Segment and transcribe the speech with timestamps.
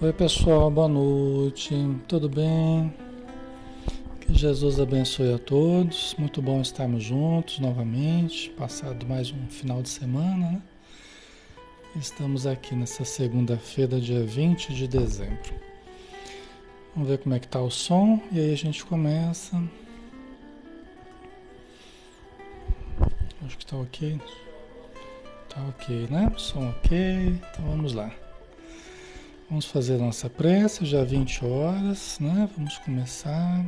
[0.00, 1.74] Oi pessoal, boa noite,
[2.06, 2.94] tudo bem?
[4.20, 6.14] Que Jesus abençoe a todos.
[6.16, 10.62] Muito bom estarmos juntos novamente, passado mais um final de semana, né?
[11.96, 15.52] Estamos aqui nessa segunda-feira, dia 20 de dezembro.
[16.94, 19.60] Vamos ver como é que tá o som e aí a gente começa.
[23.44, 24.20] Acho que tá ok.
[25.48, 26.32] Tá ok, né?
[26.36, 27.40] Som ok.
[27.50, 28.27] Então vamos lá.
[29.48, 32.46] Vamos fazer nossa prece, já 20 horas, né?
[32.54, 33.64] Vamos começar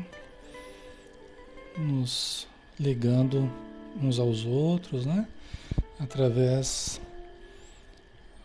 [1.78, 2.46] nos
[2.78, 3.50] ligando
[3.98, 5.26] uns aos outros, né?
[5.98, 7.00] Através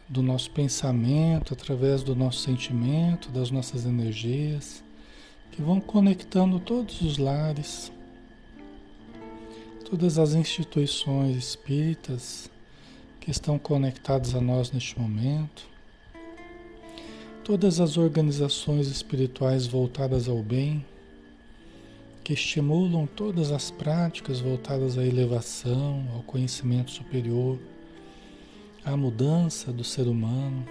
[0.07, 4.81] do nosso pensamento, através do nosso sentimento, das nossas energias,
[5.51, 7.91] que vão conectando todos os lares,
[9.89, 12.49] todas as instituições espíritas
[13.19, 15.74] que estão conectadas a nós neste momento
[17.45, 20.83] todas as organizações espirituais voltadas ao bem,
[22.23, 27.59] que estimulam todas as práticas voltadas à elevação, ao conhecimento superior,
[28.83, 30.65] à mudança do ser humano,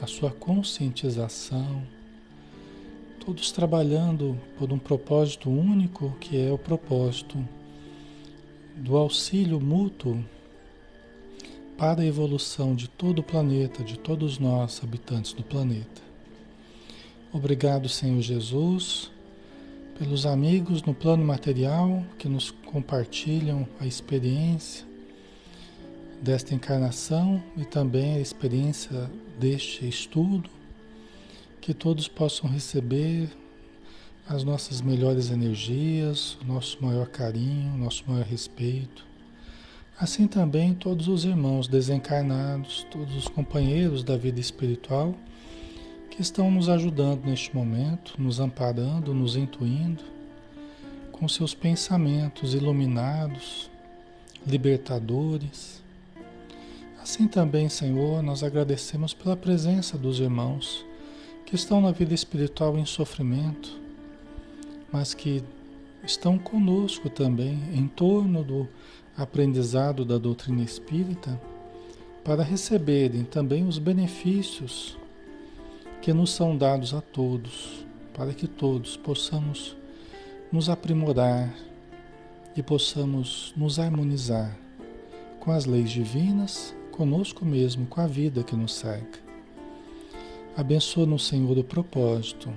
[0.00, 1.82] à sua conscientização,
[3.22, 7.36] todos trabalhando por um propósito único que é o propósito
[8.76, 10.24] do auxílio mútuo
[11.76, 16.02] para a evolução de todo o planeta, de todos nós, habitantes do planeta.
[17.32, 19.10] Obrigado, Senhor Jesus,
[19.98, 24.86] pelos amigos no plano material que nos compartilham a experiência
[26.22, 30.48] desta encarnação e também a experiência deste estudo,
[31.60, 33.28] que todos possam receber
[34.26, 39.06] as nossas melhores energias, o nosso maior carinho, o nosso maior respeito
[39.98, 45.14] Assim também todos os irmãos desencarnados, todos os companheiros da vida espiritual
[46.10, 50.04] que estão nos ajudando neste momento, nos amparando, nos intuindo,
[51.10, 53.70] com seus pensamentos iluminados,
[54.46, 55.82] libertadores.
[57.00, 60.84] Assim também, Senhor, nós agradecemos pela presença dos irmãos
[61.46, 63.80] que estão na vida espiritual em sofrimento,
[64.92, 65.42] mas que
[66.04, 68.68] estão conosco também em torno do
[69.16, 71.40] aprendizado da doutrina espírita
[72.24, 74.98] para receberem também os benefícios
[76.02, 79.76] que nos são dados a todos, para que todos possamos
[80.52, 81.52] nos aprimorar
[82.56, 84.56] e possamos nos harmonizar
[85.40, 89.20] com as leis divinas, conosco mesmo, com a vida que nos cerca.
[90.56, 92.52] Abençoa-nos, Senhor, o propósito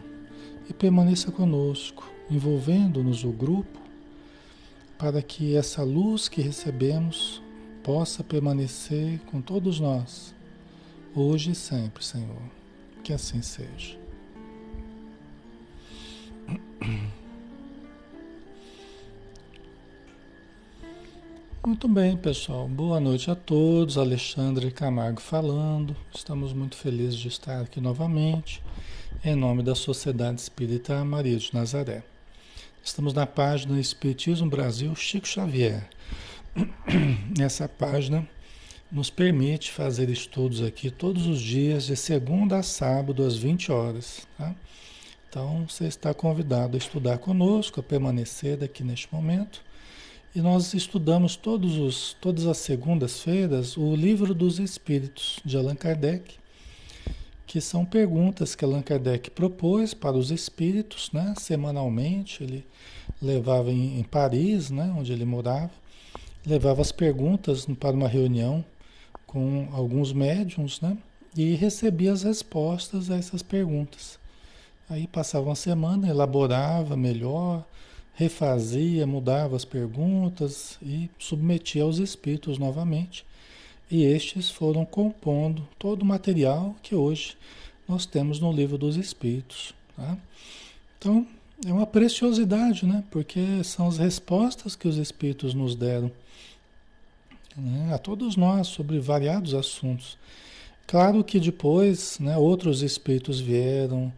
[0.70, 3.80] e permaneça conosco, envolvendo-nos o grupo
[5.00, 7.42] para que essa luz que recebemos
[7.82, 10.36] possa permanecer com todos nós,
[11.16, 12.42] hoje e sempre, Senhor.
[13.02, 13.98] Que assim seja.
[21.66, 22.68] Muito bem, pessoal.
[22.68, 23.98] Boa noite a todos.
[23.98, 25.96] Alexandre Camargo falando.
[26.14, 28.62] Estamos muito felizes de estar aqui novamente,
[29.24, 32.04] em nome da Sociedade Espírita Maria de Nazaré.
[32.84, 35.88] Estamos na página Espiritismo Brasil Chico Xavier.
[37.40, 38.28] Essa página
[38.92, 44.26] nos permite fazer estudos aqui todos os dias, de segunda a sábado, às 20 horas.
[44.38, 44.56] Tá?
[45.30, 49.62] Então, você está convidado a estudar conosco, a permanecer daqui neste momento.
[50.34, 56.39] E nós estudamos todos os, todas as segundas-feiras o Livro dos Espíritos, de Allan Kardec
[57.50, 61.34] que são perguntas que Allan Kardec propôs para os espíritos, né?
[61.36, 62.44] semanalmente.
[62.44, 62.64] Ele
[63.20, 64.94] levava em, em Paris, né?
[64.96, 65.72] onde ele morava,
[66.46, 68.64] levava as perguntas para uma reunião
[69.26, 70.96] com alguns médiums né?
[71.36, 74.20] e recebia as respostas a essas perguntas.
[74.88, 77.66] Aí passava uma semana, elaborava melhor,
[78.14, 83.26] refazia, mudava as perguntas e submetia aos espíritos novamente
[83.90, 87.36] e estes foram compondo todo o material que hoje
[87.88, 89.74] nós temos no livro dos Espíritos.
[89.96, 90.18] Tá?
[90.98, 91.26] Então,
[91.66, 93.04] é uma preciosidade, né?
[93.10, 96.12] Porque são as respostas que os Espíritos nos deram
[97.58, 97.94] né?
[97.94, 100.18] a todos nós sobre variados assuntos.
[100.86, 104.14] Claro que depois né, outros Espíritos vieram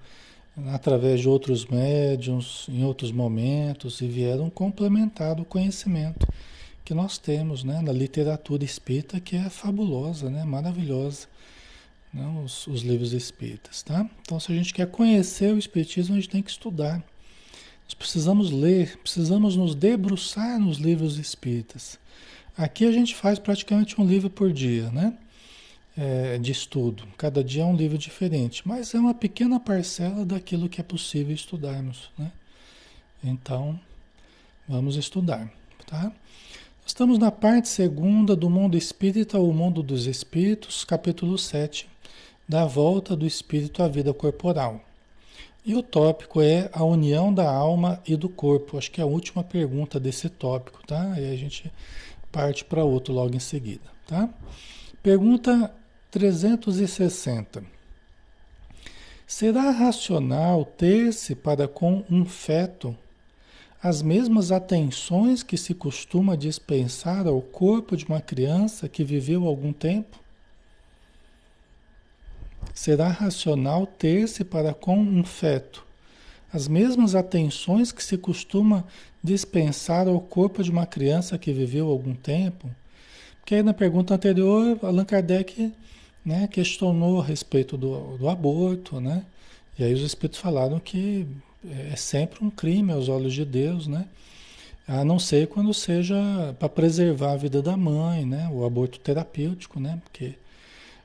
[0.74, 6.28] através de outros médiums, em outros momentos, e vieram complementar o conhecimento
[6.84, 11.28] que nós temos né, na literatura espírita, que é fabulosa, né, maravilhosa,
[12.14, 13.84] né, os, os livros espíritas.
[13.84, 14.10] Tá?
[14.22, 17.04] Então, se a gente quer conhecer o espiritismo, a gente tem que estudar.
[17.84, 22.00] Nós precisamos ler, precisamos nos debruçar nos livros espíritas.
[22.58, 25.18] Aqui a gente faz praticamente um livro por dia, né?
[25.96, 27.08] é, de estudo.
[27.18, 31.34] Cada dia é um livro diferente, mas é uma pequena parcela daquilo que é possível
[31.34, 32.10] estudarmos.
[32.18, 32.32] Né?
[33.24, 33.80] Então,
[34.68, 35.52] vamos estudar.
[35.86, 36.12] Tá?
[36.92, 41.88] Estamos na parte segunda do mundo espírita, o mundo dos espíritos, capítulo 7,
[42.46, 44.82] da volta do espírito à vida corporal.
[45.66, 48.78] E o tópico é a união da alma e do corpo.
[48.78, 51.14] Acho que é a última pergunta desse tópico, tá?
[51.14, 51.72] Aí a gente
[52.30, 54.28] parte para outro logo em seguida, tá?
[55.02, 55.74] Pergunta
[56.12, 57.64] 360.
[59.26, 62.94] Será racional ter-se para com um feto
[63.84, 69.74] as mesmas atenções que se costuma dispensar ao corpo de uma criança que viveu algum
[69.74, 70.20] tempo?
[72.74, 75.86] Será racional ter-se para com um feto
[76.54, 78.84] as mesmas atenções que se costuma
[79.24, 82.70] dispensar ao corpo de uma criança que viveu algum tempo?
[83.40, 85.74] Porque aí na pergunta anterior, Allan Kardec
[86.26, 89.26] né, questionou a respeito do, do aborto, né?
[89.80, 91.26] E aí os espíritos falaram que
[91.70, 94.06] é sempre um crime aos olhos de Deus, né?
[94.88, 96.16] A não ser quando seja
[96.60, 98.50] para preservar a vida da mãe, né?
[98.52, 100.00] O aborto terapêutico, né?
[100.04, 100.34] Porque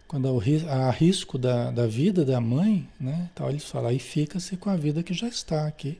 [0.08, 0.28] quando
[0.68, 3.28] há risco da, da vida da mãe, né?
[3.32, 5.98] Então eles falam, aí fica-se com a vida que já está aqui,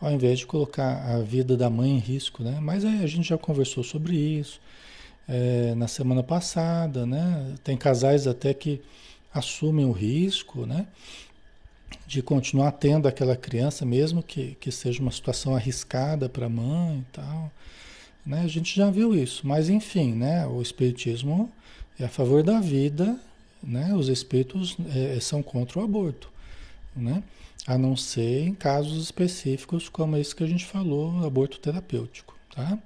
[0.00, 2.58] ao invés de colocar a vida da mãe em risco, né?
[2.60, 4.60] Mas aí a gente já conversou sobre isso
[5.28, 7.54] é, na semana passada, né?
[7.64, 8.80] Tem casais até que
[9.32, 10.86] assumem o risco, né?
[12.06, 16.98] De continuar tendo aquela criança, mesmo que, que seja uma situação arriscada para a mãe
[16.98, 17.50] e tal.
[18.24, 18.40] Né?
[18.42, 20.46] A gente já viu isso, mas enfim, né?
[20.46, 21.50] o Espiritismo
[21.98, 23.18] é a favor da vida,
[23.62, 23.94] né?
[23.94, 26.30] os espíritos é, são contra o aborto,
[26.94, 27.22] né?
[27.66, 32.34] a não ser em casos específicos como esse que a gente falou, aborto terapêutico.
[32.54, 32.78] Tá?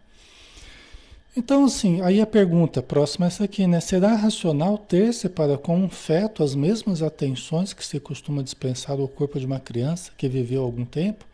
[1.37, 3.81] Então, assim, aí a pergunta próxima é essa aqui, né?
[3.81, 9.07] Será racional ter-se para com um feto as mesmas atenções que se costuma dispensar ao
[9.07, 11.25] corpo de uma criança que viveu algum tempo?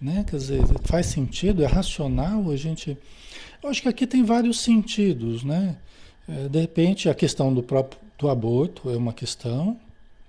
[0.00, 0.24] Né?
[0.28, 1.62] Quer dizer, faz sentido?
[1.62, 2.96] É racional a gente...
[3.62, 5.76] Eu acho que aqui tem vários sentidos, né?
[6.28, 9.76] É, de repente, a questão do próprio do aborto é uma questão,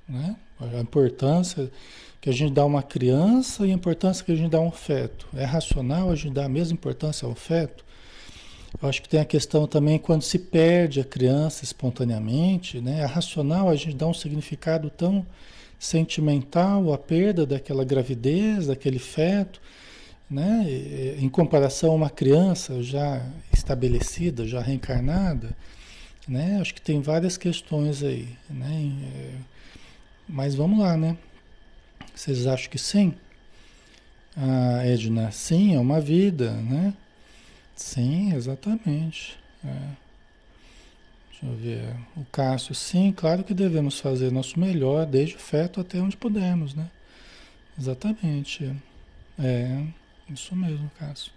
[0.10, 0.36] né?
[0.60, 1.72] A importância
[2.20, 4.62] que a gente dá a uma criança e a importância que a gente dá a
[4.62, 5.28] um feto.
[5.36, 7.84] É racional a gente dar a mesma importância ao feto?
[8.82, 13.02] Eu acho que tem a questão também quando se perde a criança espontaneamente, né?
[13.02, 15.26] É racional a gente dá um significado tão
[15.80, 19.62] sentimental à perda daquela gravidez, daquele feto,
[20.30, 20.66] né?
[21.20, 25.56] Em comparação a uma criança já estabelecida, já reencarnada,
[26.28, 26.58] né?
[26.60, 28.92] Acho que tem várias questões aí, né?
[29.16, 29.32] É,
[30.28, 31.18] mas vamos lá, né?
[32.16, 33.14] Vocês acham que sim?
[34.36, 36.94] Ah, Edna, sim, é uma vida, né?
[37.76, 39.38] Sim, exatamente.
[39.64, 40.04] É.
[41.32, 41.96] Deixa eu ver.
[42.16, 46.74] O Cássio, sim, claro que devemos fazer nosso melhor, desde o feto até onde pudermos,
[46.74, 46.90] né?
[47.80, 48.72] Exatamente.
[49.38, 49.84] É,
[50.30, 51.32] isso mesmo, Cássio.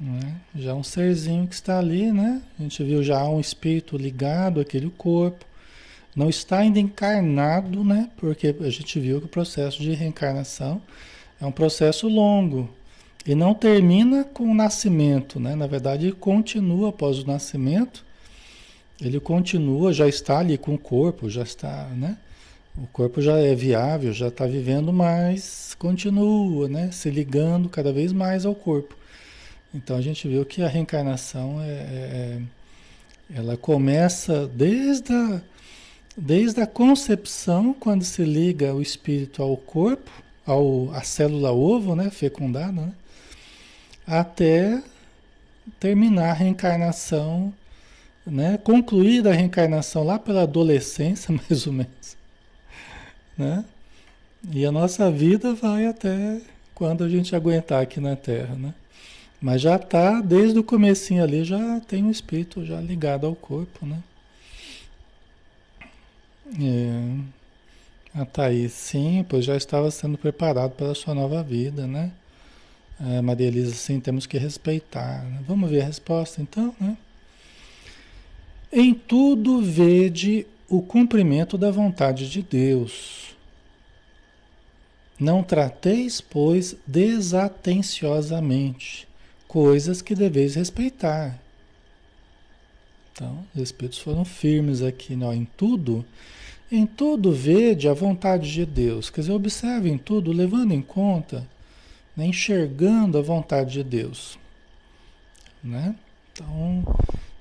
[0.00, 0.60] É?
[0.60, 2.42] Já um serzinho que está ali, né?
[2.58, 5.44] A gente viu já um espírito ligado àquele corpo.
[6.16, 8.10] Não está ainda encarnado, né?
[8.16, 10.82] Porque a gente viu que o processo de reencarnação
[11.40, 12.68] é um processo longo.
[13.26, 15.54] E não termina com o nascimento, né?
[15.54, 18.04] Na verdade, ele continua após o nascimento.
[19.00, 22.18] Ele continua, já está ali com o corpo, já está, né?
[22.76, 26.90] O corpo já é viável, já está vivendo, mas continua, né?
[26.92, 28.96] Se ligando cada vez mais ao corpo.
[29.74, 32.42] Então a gente viu que a reencarnação é, é, é
[33.34, 35.40] ela começa desde a,
[36.16, 40.10] desde a concepção, quando se liga o espírito ao corpo,
[40.46, 42.10] ao, à célula ovo, né?
[42.10, 42.92] Fecundada, né?
[44.06, 44.82] Até
[45.80, 47.52] terminar a reencarnação,
[48.26, 48.58] né?
[48.58, 52.16] concluir a reencarnação lá pela adolescência, mais ou menos.
[53.36, 53.64] Né?
[54.52, 56.40] E a nossa vida vai até
[56.74, 58.74] quando a gente aguentar aqui na Terra, né?
[59.40, 63.84] Mas já está, desde o comecinho ali, já tem um espírito já ligado ao corpo,
[63.84, 64.02] né?
[66.60, 68.20] É.
[68.20, 72.12] A Thaís, sim, pois já estava sendo preparado para a sua nova vida, né?
[73.00, 75.24] É, Maria Elisa, sim, temos que respeitar.
[75.24, 75.42] Né?
[75.46, 76.96] Vamos ver a resposta então, né?
[78.72, 83.36] Em tudo vede o cumprimento da vontade de Deus.
[85.18, 89.08] Não trateis, pois, desatenciosamente
[89.46, 91.40] coisas que deveis respeitar.
[93.12, 95.30] Então, os Espíritos foram firmes aqui, não?
[95.30, 95.36] Né?
[95.36, 96.04] em tudo.
[96.70, 99.08] Em tudo vede a vontade de Deus.
[99.08, 101.46] Quer dizer, observe em tudo, levando em conta
[102.16, 104.38] né, enxergando a vontade de Deus.
[105.62, 105.94] Né?
[106.32, 106.84] Então,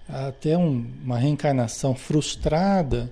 [0.08, 3.12] até um, uma reencarnação frustrada,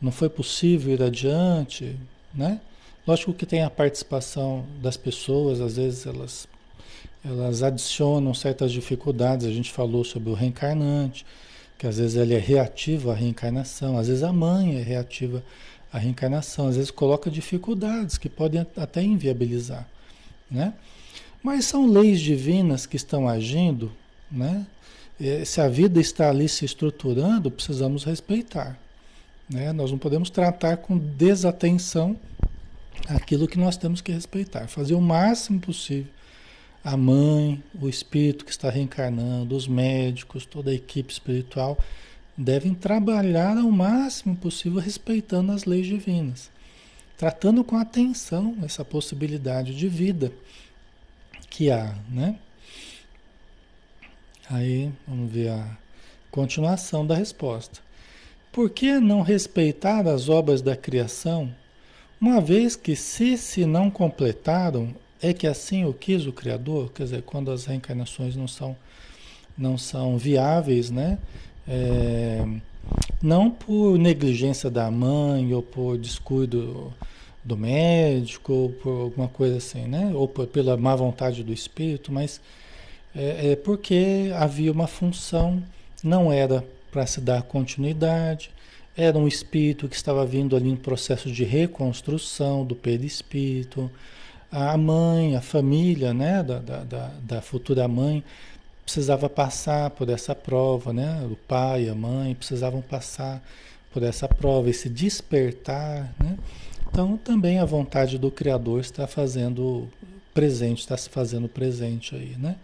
[0.00, 1.96] não foi possível ir adiante,
[2.34, 2.60] né?
[3.06, 6.48] Lógico que tem a participação das pessoas, às vezes elas,
[7.24, 11.24] elas adicionam certas dificuldades, a gente falou sobre o reencarnante,
[11.78, 15.42] que às vezes ele é reativo à reencarnação, às vezes a mãe é reativa
[15.92, 19.86] à reencarnação, às vezes coloca dificuldades que podem até inviabilizar,
[20.50, 20.74] né?
[21.44, 23.92] Mas são leis divinas que estão agindo,
[24.32, 24.66] né?
[25.44, 28.78] Se a vida está ali se estruturando, precisamos respeitar.
[29.48, 29.70] Né?
[29.70, 32.18] Nós não podemos tratar com desatenção
[33.06, 36.10] aquilo que nós temos que respeitar, fazer o máximo possível.
[36.82, 41.78] A mãe, o espírito que está reencarnando, os médicos, toda a equipe espiritual
[42.36, 46.50] devem trabalhar ao máximo possível respeitando as leis divinas,
[47.18, 50.32] tratando com atenção essa possibilidade de vida
[51.54, 52.34] que há, né?
[54.50, 55.78] Aí vamos ver a
[56.28, 57.80] continuação da resposta.
[58.50, 61.54] Por que não respeitar as obras da criação,
[62.20, 64.92] uma vez que se se não completaram,
[65.22, 66.92] é que assim o quis o Criador?
[66.92, 68.76] Quer dizer, quando as reencarnações não são,
[69.56, 71.18] não são viáveis, né?
[71.68, 72.44] É,
[73.22, 76.92] não por negligência da mãe ou por descuido
[77.44, 80.10] do médico ou por alguma coisa assim, né?
[80.14, 82.40] Ou por, pela má vontade do espírito, mas
[83.14, 85.62] é, é porque havia uma função,
[86.02, 88.50] não era para se dar continuidade.
[88.96, 93.90] Era um espírito que estava vindo ali em processo de reconstrução do perispírito.
[94.50, 98.22] A mãe, a família né, da, da, da futura mãe
[98.84, 101.26] precisava passar por essa prova, né?
[101.30, 103.42] O pai, a mãe precisavam passar
[103.92, 106.36] por essa prova, esse despertar, né?
[106.94, 109.88] Então também a vontade do Criador está fazendo
[110.32, 112.54] presente, está se fazendo presente aí, né?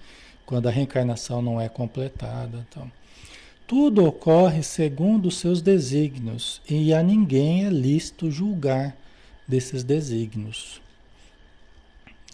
[0.46, 2.88] Quando a reencarnação não é completada, então.
[3.66, 8.96] Tudo ocorre segundo os seus desígnios e a ninguém é lícito julgar
[9.49, 10.80] desses desígnios.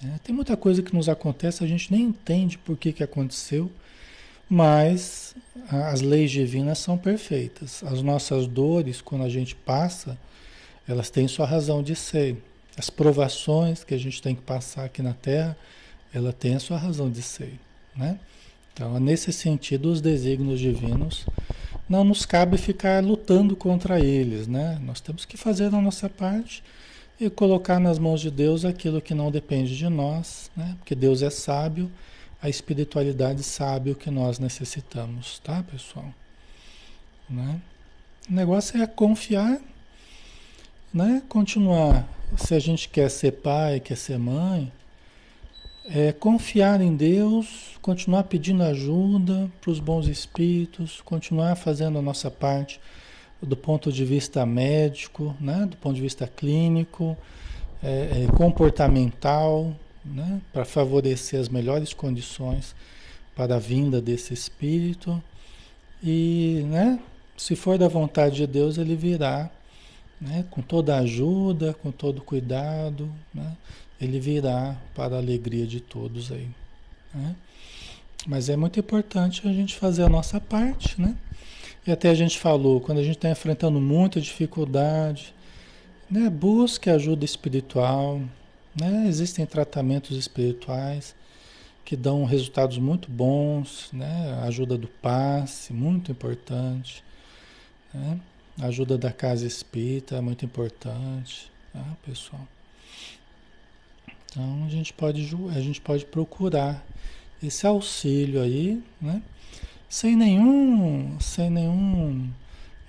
[0.04, 3.72] É, tem muita coisa que nos acontece, a gente nem entende por que, que aconteceu,
[4.50, 5.34] mas
[5.66, 7.82] as leis divinas são perfeitas.
[7.84, 10.18] As nossas dores, quando a gente passa,
[10.88, 12.42] elas têm sua razão de ser.
[12.76, 15.56] As provações que a gente tem que passar aqui na Terra,
[16.12, 17.58] ela tem a sua razão de ser,
[17.94, 18.18] né?
[18.72, 21.24] Então, nesse sentido, os desígnios divinos
[21.88, 24.78] não nos cabe ficar lutando contra eles, né?
[24.82, 26.62] Nós temos que fazer a nossa parte
[27.18, 30.74] e colocar nas mãos de Deus aquilo que não depende de nós, né?
[30.78, 31.90] Porque Deus é sábio,
[32.40, 36.12] a espiritualidade sabe o que nós necessitamos, tá, pessoal?
[37.28, 37.60] Né?
[38.30, 39.58] O negócio é confiar,
[40.96, 41.22] né?
[41.28, 42.08] Continuar.
[42.38, 44.72] Se a gente quer ser pai, quer ser mãe,
[45.84, 52.30] é confiar em Deus, continuar pedindo ajuda para os bons espíritos, continuar fazendo a nossa
[52.30, 52.80] parte
[53.42, 55.66] do ponto de vista médico, né?
[55.70, 57.14] do ponto de vista clínico,
[57.82, 60.40] é, é, comportamental, né?
[60.50, 62.74] para favorecer as melhores condições
[63.34, 65.22] para a vinda desse espírito.
[66.02, 66.98] E, né?
[67.36, 69.50] se for da vontade de Deus, ele virá
[70.20, 70.44] né?
[70.50, 73.56] com toda ajuda, com todo cuidado, né?
[74.00, 76.48] ele virá para a alegria de todos aí.
[77.14, 77.36] Né?
[78.26, 81.16] Mas é muito importante a gente fazer a nossa parte, né?
[81.86, 85.32] E até a gente falou, quando a gente está enfrentando muita dificuldade,
[86.10, 86.28] né?
[86.28, 88.20] busque ajuda espiritual,
[88.78, 89.06] né?
[89.06, 91.14] Existem tratamentos espirituais
[91.84, 94.40] que dão resultados muito bons, né?
[94.42, 97.04] A ajuda do passe, muito importante,
[97.94, 98.18] né?
[98.58, 102.46] Ajuda da casa espírita é muito importante, tá, pessoal?
[104.30, 106.84] Então a gente pode, a gente pode procurar
[107.42, 109.22] esse auxílio aí, né?
[109.88, 112.28] sem nenhum, sem nenhum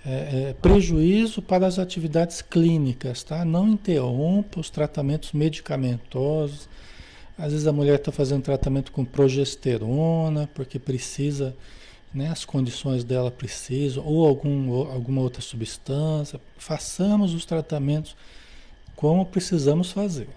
[0.06, 3.46] é, é, prejuízo para as atividades clínicas, tá?
[3.46, 6.68] Não interrompa os tratamentos medicamentosos.
[7.38, 11.56] Às vezes a mulher está fazendo tratamento com progesterona, porque precisa,
[12.18, 16.42] né, as condições dela precisam, ou algum, alguma outra substância.
[16.58, 18.16] Façamos os tratamentos
[18.96, 20.28] como precisamos fazer.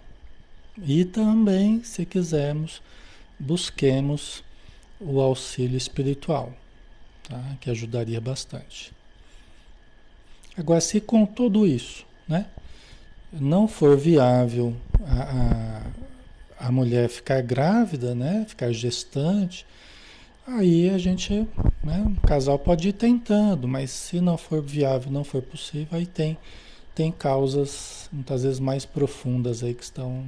[0.77, 2.83] E também, se quisermos,
[3.39, 4.45] busquemos
[5.01, 6.53] o auxílio espiritual,
[7.27, 7.43] tá?
[7.59, 8.93] que ajudaria bastante.
[10.55, 12.45] Agora, se com tudo isso né,
[13.33, 15.87] não for viável a,
[16.61, 19.65] a, a mulher ficar grávida, né, ficar gestante,
[20.57, 21.47] aí a gente,
[21.83, 26.07] né, o casal pode ir tentando, mas se não for viável, não for possível, aí
[26.07, 26.37] tem,
[26.95, 30.25] tem causas muitas vezes mais profundas aí que estão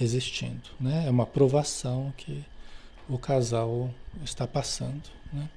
[0.00, 0.70] existindo.
[0.80, 1.06] Né?
[1.06, 2.44] É uma provação que
[3.08, 3.90] o casal
[4.24, 5.02] está passando.
[5.32, 5.48] Né?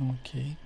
[0.00, 0.56] Ok.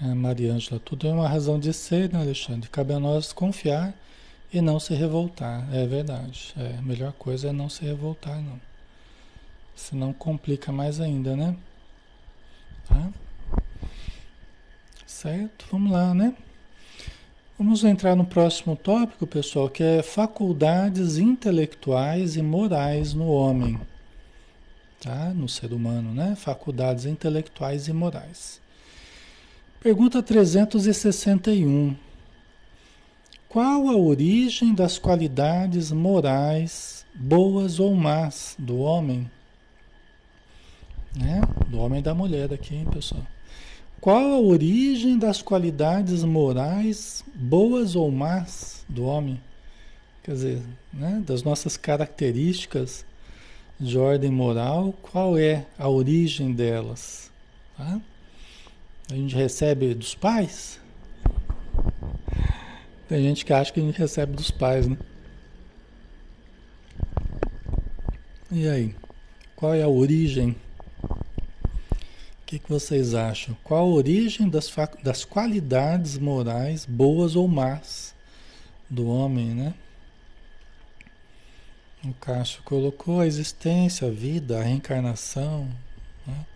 [0.00, 2.68] A Mariângela, tudo é uma razão de ser, né, Alexandre?
[2.68, 3.94] Cabe a nós confiar
[4.52, 5.68] e não se revoltar.
[5.74, 6.54] É verdade.
[6.56, 8.60] É, a melhor coisa é não se revoltar, não.
[9.74, 11.56] Senão complica mais ainda, né?
[12.88, 13.10] Tá?
[15.06, 15.66] Certo?
[15.70, 16.34] Vamos lá, né?
[17.58, 23.80] Vamos entrar no próximo tópico, pessoal, que é faculdades intelectuais e morais no homem.
[25.00, 25.32] Tá?
[25.34, 26.34] No ser humano, né?
[26.36, 28.60] Faculdades intelectuais e morais.
[29.80, 31.96] Pergunta 361.
[33.56, 39.30] Qual a origem das qualidades morais, boas ou más, do homem?
[41.18, 41.40] Né?
[41.66, 43.22] Do homem e da mulher aqui, hein, pessoal?
[43.98, 49.40] Qual a origem das qualidades morais, boas ou más, do homem?
[50.22, 51.24] Quer dizer, né?
[51.26, 53.06] das nossas características
[53.80, 57.30] de ordem moral, qual é a origem delas?
[57.74, 58.02] Tá?
[59.10, 60.78] A gente recebe dos pais?
[63.08, 64.96] Tem gente que acha que a gente recebe dos pais, né?
[68.50, 68.94] E aí?
[69.54, 70.56] Qual é a origem?
[71.02, 73.56] O que, que vocês acham?
[73.62, 78.14] Qual a origem das, das qualidades morais, boas ou más,
[78.88, 79.74] do homem, né?
[82.04, 85.68] O Cássio colocou a existência, a vida, a reencarnação,
[86.26, 86.46] né?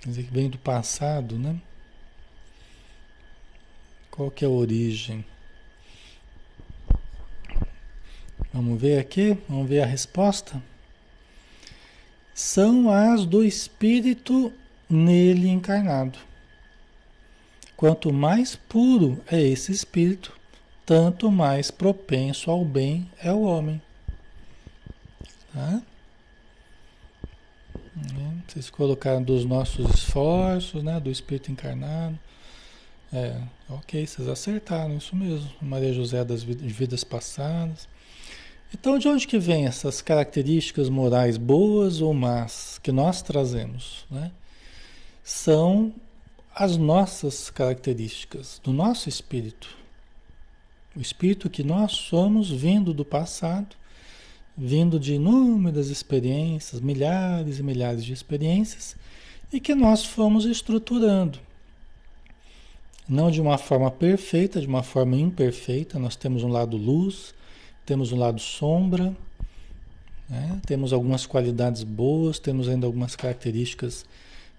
[0.00, 1.60] Quer dizer, que vem do passado, né?
[4.16, 5.24] Qual que é a origem?
[8.52, 10.62] Vamos ver aqui, vamos ver a resposta.
[12.34, 14.50] São as do espírito
[14.88, 16.18] nele encarnado.
[17.76, 20.32] Quanto mais puro é esse espírito,
[20.86, 23.82] tanto mais propenso ao bem é o homem.
[25.52, 25.82] Tá?
[28.48, 30.98] Vocês colocaram dos nossos esforços, né?
[30.98, 32.18] do Espírito encarnado.
[33.12, 35.50] É, ok, vocês acertaram, isso mesmo.
[35.60, 37.88] Maria José das vidas passadas.
[38.72, 44.06] Então, de onde que vem essas características morais boas ou más que nós trazemos?
[44.10, 44.32] Né?
[45.22, 45.94] São
[46.54, 49.76] as nossas características, do nosso espírito.
[50.94, 53.76] O espírito que nós somos vindo do passado
[54.56, 58.96] vindo de inúmeras experiências, milhares e milhares de experiências,
[59.52, 61.38] e que nós fomos estruturando.
[63.08, 65.98] Não de uma forma perfeita, de uma forma imperfeita.
[65.98, 67.34] Nós temos um lado luz,
[67.84, 69.16] temos um lado sombra,
[70.28, 70.60] né?
[70.66, 74.04] temos algumas qualidades boas, temos ainda algumas características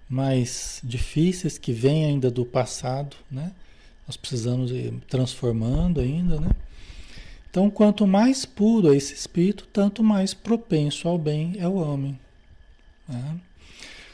[0.08, 3.52] mais difíceis que vêm ainda do passado, né?
[4.06, 6.48] Nós precisamos ir transformando ainda, né?
[7.50, 12.18] Então, quanto mais puro é esse espírito, tanto mais propenso ao bem é o homem.
[13.08, 13.36] Né?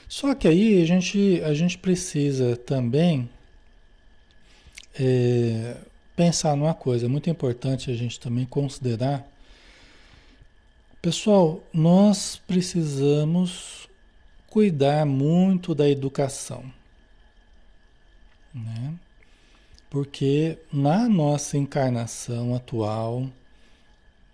[0.08, 3.28] Só que aí a gente, a gente precisa também
[4.98, 5.76] é,
[6.16, 9.26] pensar numa coisa muito importante a gente também considerar.
[11.02, 13.88] Pessoal, nós precisamos
[14.48, 16.64] cuidar muito da educação.
[18.54, 18.94] Né?
[19.90, 23.28] Porque na nossa encarnação atual,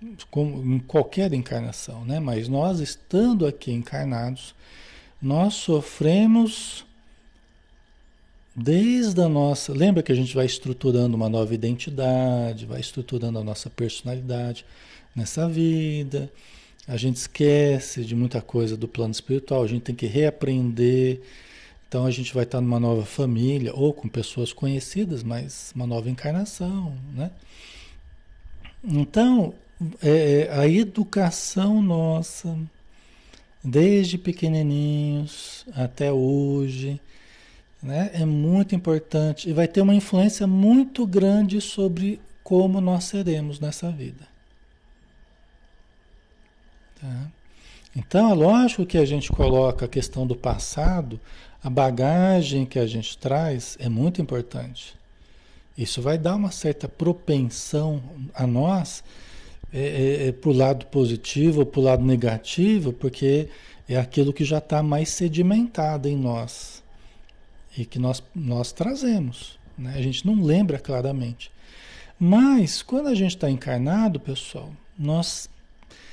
[0.03, 2.18] em qualquer encarnação, né?
[2.18, 4.55] Mas nós estando aqui encarnados,
[5.20, 6.87] nós sofremos
[8.62, 9.73] desde a nossa.
[9.73, 14.64] Lembra que a gente vai estruturando uma nova identidade, vai estruturando a nossa personalidade
[15.14, 16.31] nessa vida.
[16.88, 21.20] A gente esquece de muita coisa do plano espiritual, a gente tem que reaprender
[21.90, 26.09] então a gente vai estar numa nova família ou com pessoas conhecidas, mas uma nova
[26.09, 27.33] encarnação, né?
[28.85, 29.53] Então
[30.01, 32.57] é, é, a educação nossa,
[33.64, 37.01] desde pequenininhos até hoje,
[37.82, 43.58] né, é muito importante e vai ter uma influência muito grande sobre como nós seremos
[43.60, 44.28] nessa vida.
[47.00, 47.30] Tá?
[47.96, 51.18] Então é lógico que a gente coloca a questão do passado
[51.62, 54.94] a bagagem que a gente traz é muito importante.
[55.76, 58.02] Isso vai dar uma certa propensão
[58.34, 59.04] a nós
[59.72, 63.48] é, é, é, para o lado positivo ou para o lado negativo, porque
[63.88, 66.79] é aquilo que já está mais sedimentado em nós
[67.76, 69.59] e que nós, nós trazemos.
[69.76, 69.94] Né?
[69.96, 71.50] A gente não lembra claramente.
[72.18, 75.48] Mas quando a gente está encarnado, pessoal, nós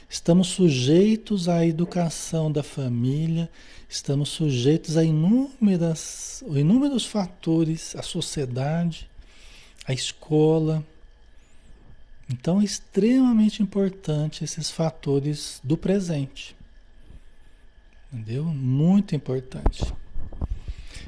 [0.09, 3.49] estamos sujeitos à educação da família
[3.89, 9.09] Estamos sujeitos a inúmeras, inúmeros fatores, a sociedade,
[9.85, 10.85] a escola.
[12.29, 16.53] Então é extremamente importante esses fatores do presente.
[18.11, 18.43] Entendeu?
[18.43, 19.81] Muito importante.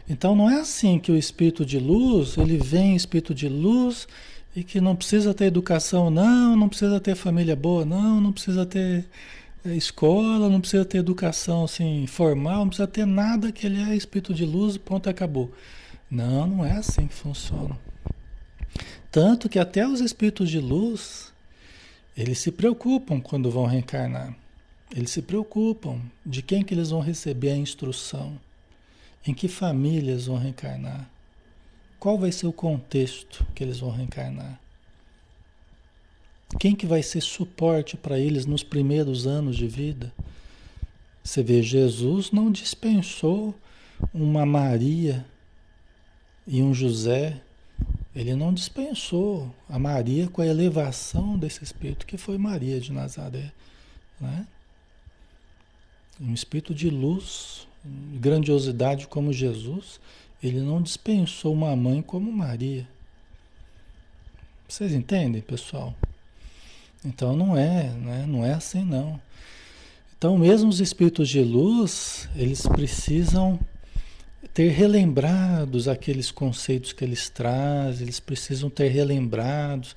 [0.10, 4.08] Então não é assim que o espírito de luz, ele vem espírito de luz
[4.56, 8.66] e que não precisa ter educação, não, não precisa ter família boa, não, não precisa
[8.66, 9.06] ter
[9.64, 13.96] eh, escola, não precisa ter educação assim formal, não precisa ter nada que ele é
[13.96, 15.52] espírito de luz pronto, acabou.
[16.10, 17.78] Não, não é assim que funciona.
[19.12, 21.32] Tanto que até os espíritos de luz,
[22.18, 24.36] eles se preocupam quando vão reencarnar.
[24.96, 28.40] Eles se preocupam de quem que eles vão receber a instrução,
[29.26, 31.10] em que famílias vão reencarnar,
[32.00, 34.60] qual vai ser o contexto que eles vão reencarnar.
[36.58, 40.12] Quem que vai ser suporte para eles nos primeiros anos de vida?
[41.24, 43.54] Você vê, Jesus não dispensou
[44.14, 45.26] uma Maria
[46.48, 47.40] e um José,
[48.16, 53.52] ele não dispensou a Maria com a elevação desse espírito que foi Maria de Nazaré,
[54.20, 54.48] né?
[56.20, 60.00] um espírito de luz, grandiosidade como Jesus,
[60.42, 62.88] ele não dispensou uma mãe como Maria.
[64.68, 65.94] Vocês entendem, pessoal?
[67.04, 68.26] Então não é, né?
[68.28, 69.20] não é assim não.
[70.18, 73.60] Então mesmo os espíritos de luz, eles precisam
[74.54, 79.96] ter relembrados aqueles conceitos que eles trazem, eles precisam ter relembrados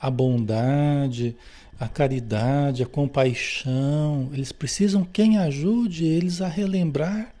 [0.00, 1.36] a bondade,
[1.80, 7.34] a caridade, a compaixão, eles precisam quem ajude eles a relembrar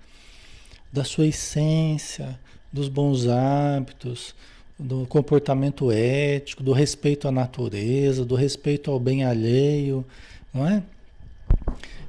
[0.90, 2.40] da sua essência,
[2.72, 4.34] dos bons hábitos,
[4.78, 10.06] do comportamento ético, do respeito à natureza, do respeito ao bem alheio,
[10.54, 10.82] não é?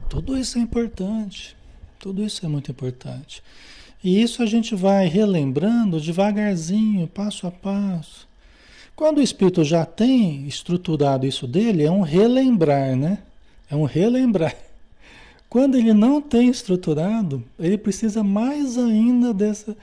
[0.07, 1.53] Tudo isso é importante.
[1.99, 3.43] Tudo isso é muito importante.
[4.01, 8.30] E isso a gente vai relembrando devagarzinho, passo a passo.
[9.01, 13.17] Quando o espírito já tem estruturado isso dele, é um relembrar, né?
[13.67, 14.55] É um relembrar.
[15.49, 19.75] Quando ele não tem estruturado, ele precisa mais ainda dessa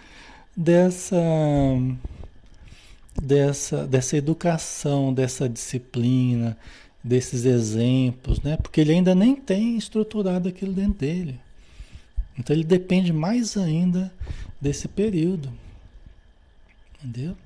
[0.56, 1.16] dessa
[3.20, 6.56] dessa dessa educação, dessa disciplina,
[7.02, 8.56] desses exemplos, né?
[8.56, 11.40] Porque ele ainda nem tem estruturado aquilo dentro dele.
[12.38, 14.14] Então ele depende mais ainda
[14.60, 15.52] desse período.
[17.02, 17.36] Entendeu?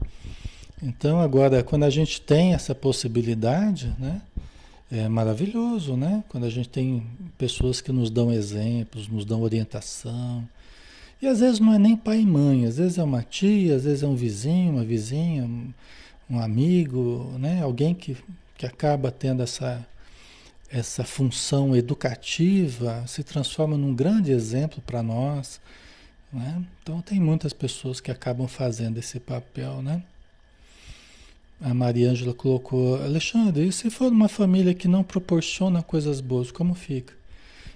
[0.83, 4.21] Então, agora, quando a gente tem essa possibilidade, né?
[4.91, 6.23] É maravilhoso, né?
[6.29, 7.07] Quando a gente tem
[7.39, 10.47] pessoas que nos dão exemplos, nos dão orientação.
[11.21, 13.85] E às vezes não é nem pai e mãe, às vezes é uma tia, às
[13.85, 15.49] vezes é um vizinho, uma vizinha,
[16.29, 17.63] um amigo, né?
[17.63, 18.17] Alguém que,
[18.59, 19.87] que acaba tendo essa,
[20.69, 25.61] essa função educativa, se transforma num grande exemplo para nós.
[26.33, 26.65] Né?
[26.83, 30.03] Então tem muitas pessoas que acabam fazendo esse papel, né?
[31.63, 36.51] A Maria Ângela colocou, Alexandre, e se for uma família que não proporciona coisas boas,
[36.51, 37.15] como fica?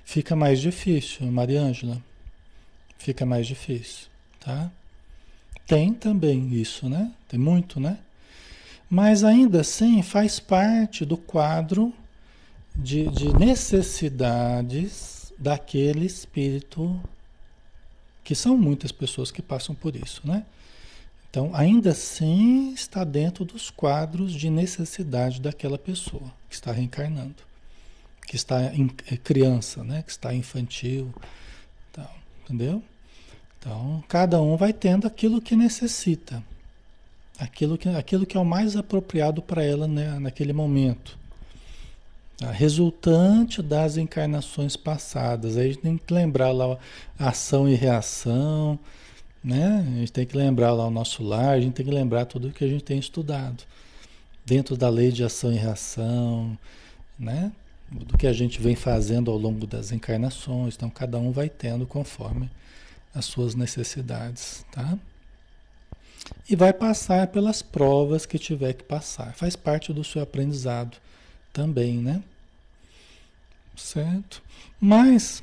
[0.05, 2.03] Fica mais difícil, Maria Ângela.
[2.99, 4.09] Fica mais difícil,
[4.41, 4.73] tá?
[5.69, 7.13] Tem também isso, né?
[7.29, 7.99] Tem muito, né?
[8.91, 11.93] Mas ainda assim faz parte do quadro
[12.75, 17.01] de, de necessidades daquele espírito,
[18.25, 20.45] que são muitas pessoas que passam por isso, né?
[21.37, 27.35] Então, ainda assim, está dentro dos quadros de necessidade daquela pessoa que está reencarnando,
[28.27, 30.03] que está em é criança, né?
[30.03, 31.13] que está infantil,
[31.91, 32.09] então,
[32.43, 32.83] entendeu?
[33.59, 36.43] Então, cada um vai tendo aquilo que necessita,
[37.39, 41.19] aquilo que, aquilo que é o mais apropriado para ela né, naquele momento.
[42.41, 45.59] A resultante das encarnações passadas.
[45.59, 46.79] Aí a gente tem que lembrar lá
[47.19, 48.79] ação e reação,
[49.47, 49.87] né?
[49.87, 52.51] A gente tem que lembrar lá o nosso lar, a gente tem que lembrar tudo
[52.51, 53.63] que a gente tem estudado.
[54.45, 56.59] Dentro da lei de ação e reação,
[57.17, 57.53] né?
[57.89, 60.75] Do que a gente vem fazendo ao longo das encarnações.
[60.75, 62.51] Então, cada um vai tendo conforme
[63.15, 64.99] as suas necessidades, tá?
[66.51, 69.33] E vai passar pelas provas que tiver que passar.
[69.35, 70.97] Faz parte do seu aprendizado
[71.53, 72.21] também, né?
[73.77, 74.43] Certo?
[74.81, 75.41] Mas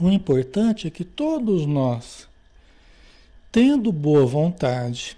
[0.00, 2.26] o importante é que todos nós
[3.50, 5.16] Tendo boa vontade,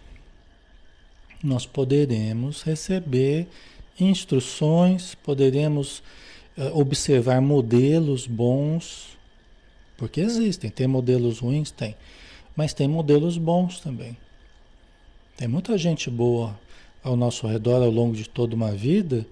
[1.42, 3.46] nós poderemos receber
[3.98, 6.02] instruções, poderemos
[6.56, 9.16] uh, observar modelos bons,
[9.96, 11.96] porque existem, tem modelos ruins, tem,
[12.54, 14.16] mas tem modelos bons também.
[15.36, 16.58] Tem muita gente boa
[17.02, 19.26] ao nosso redor ao longo de toda uma vida,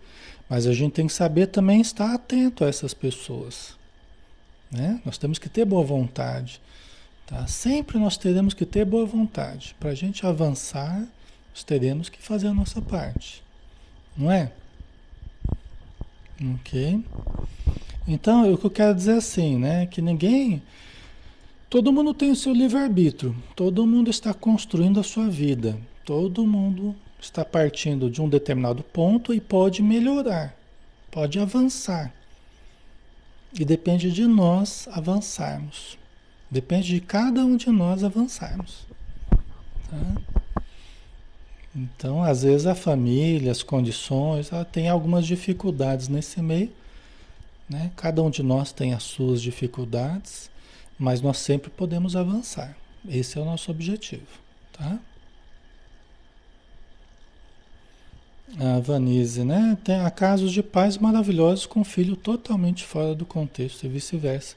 [0.48, 3.76] mas a gente tem que saber também estar atento a essas pessoas.
[4.70, 5.00] Né?
[5.04, 6.60] Nós temos que ter boa vontade.
[7.26, 7.46] Tá?
[7.46, 9.74] Sempre nós teremos que ter boa vontade.
[9.80, 11.06] Para a gente avançar,
[11.50, 13.42] nós teremos que fazer a nossa parte.
[14.16, 14.52] Não é?
[16.54, 17.04] Ok?
[18.06, 19.86] Então, o que eu quero dizer assim, né?
[19.86, 20.62] Que ninguém,
[21.68, 26.94] Todo mundo tem o seu livre-arbítrio, todo mundo está construindo a sua vida, todo mundo
[27.20, 30.56] está partindo de um determinado ponto e pode melhorar,
[31.10, 32.14] pode avançar.
[33.52, 35.98] E depende de nós avançarmos.
[36.56, 38.86] Depende de cada um de nós avançarmos.
[39.90, 40.62] Tá?
[41.74, 46.72] Então, às vezes a família, as condições, ela tem algumas dificuldades nesse meio.
[47.68, 47.92] Né?
[47.94, 50.50] Cada um de nós tem as suas dificuldades,
[50.98, 52.74] mas nós sempre podemos avançar.
[53.06, 54.24] Esse é o nosso objetivo.
[54.72, 54.98] Tá?
[58.58, 59.76] A Vanise, né?
[59.84, 64.56] Tem há casos de pais maravilhosos com filho totalmente fora do contexto e vice-versa.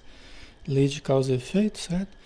[0.70, 2.20] Lei de causa e efeito, certo?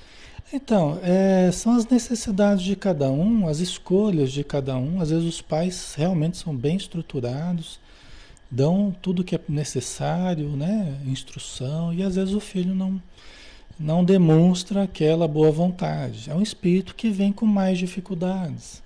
[0.52, 5.02] Então, é, são as necessidades de cada um, as escolhas de cada um.
[5.02, 7.80] Às vezes os pais realmente são bem estruturados,
[8.52, 11.00] dão tudo que é necessário, né?
[11.08, 13.02] Instrução, e às vezes o filho não,
[13.80, 16.30] não demonstra aquela boa vontade.
[16.30, 18.84] É um espírito que vem com mais dificuldades.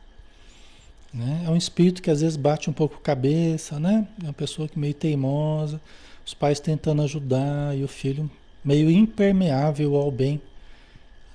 [1.14, 1.44] Né?
[1.46, 4.08] É um espírito que às vezes bate um pouco cabeça, né?
[4.22, 5.82] É uma pessoa que meio teimosa,
[6.26, 8.30] os pais tentando ajudar e o filho
[8.68, 10.42] meio impermeável ao bem.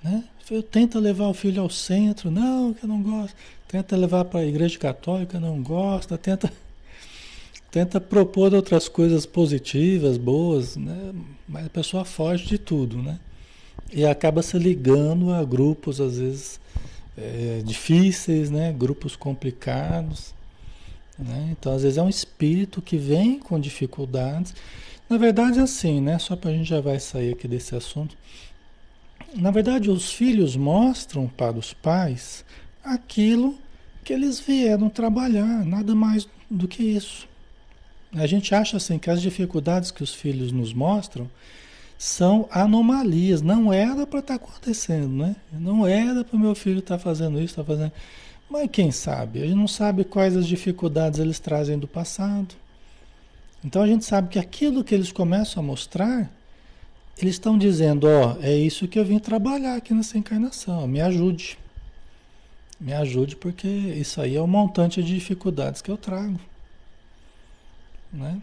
[0.05, 0.23] Né?
[0.71, 3.35] Tenta levar o filho ao centro, não, que eu não gosto.
[3.67, 6.19] Tenta levar para a igreja católica, não gosta.
[6.19, 6.53] Tenta,
[7.71, 11.15] tenta propor outras coisas positivas, boas, né?
[11.49, 12.99] mas a pessoa foge de tudo.
[12.99, 13.19] Né?
[13.91, 16.61] E acaba se ligando a grupos, às vezes,
[17.17, 18.75] é, difíceis, né?
[18.77, 20.35] grupos complicados.
[21.19, 21.49] Né?
[21.53, 24.55] Então, às vezes, é um espírito que vem com dificuldades.
[25.09, 26.19] Na verdade, é assim, né?
[26.19, 28.17] Só para a gente já vai sair aqui desse assunto.
[29.35, 32.45] Na verdade, os filhos mostram para os pais
[32.85, 33.59] aquilo
[34.05, 37.29] que eles vieram trabalhar, nada mais do que isso.
[38.15, 41.31] A gente acha assim que as dificuldades que os filhos nos mostram
[41.97, 43.41] são anomalias.
[43.41, 45.37] Não era para estar tá acontecendo, né?
[45.53, 47.93] Não era para o meu filho estar tá fazendo isso, estar tá fazendo.
[48.51, 49.41] Mas quem sabe?
[49.41, 52.55] A gente não sabe quais as dificuldades eles trazem do passado.
[53.65, 56.31] Então a gente sabe que aquilo que eles começam a mostrar,
[57.19, 61.59] eles estão dizendo: Ó, é isso que eu vim trabalhar aqui nessa encarnação, me ajude.
[62.81, 66.41] Me ajude, porque isso aí é um montante de dificuldades que eu trago.
[68.13, 68.43] Né?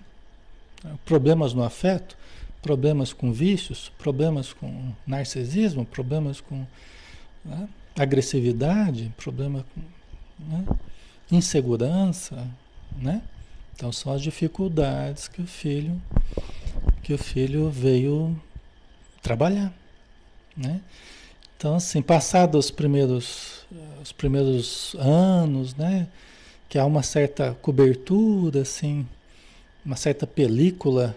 [1.05, 2.17] Problemas no afeto
[2.61, 6.65] problemas com vícios, problemas com narcisismo, problemas com
[7.43, 9.81] né, agressividade, problema com
[10.45, 10.65] né,
[11.31, 12.47] insegurança,
[12.97, 13.21] né?
[13.79, 16.01] Então são as dificuldades que o filho
[17.01, 18.37] que o filho veio
[19.21, 19.73] trabalhar,
[20.55, 20.81] né?
[21.55, 23.65] Então assim, passados os primeiros
[24.03, 26.09] os primeiros anos, né,
[26.67, 29.07] que há uma certa cobertura assim,
[29.85, 31.15] uma certa película,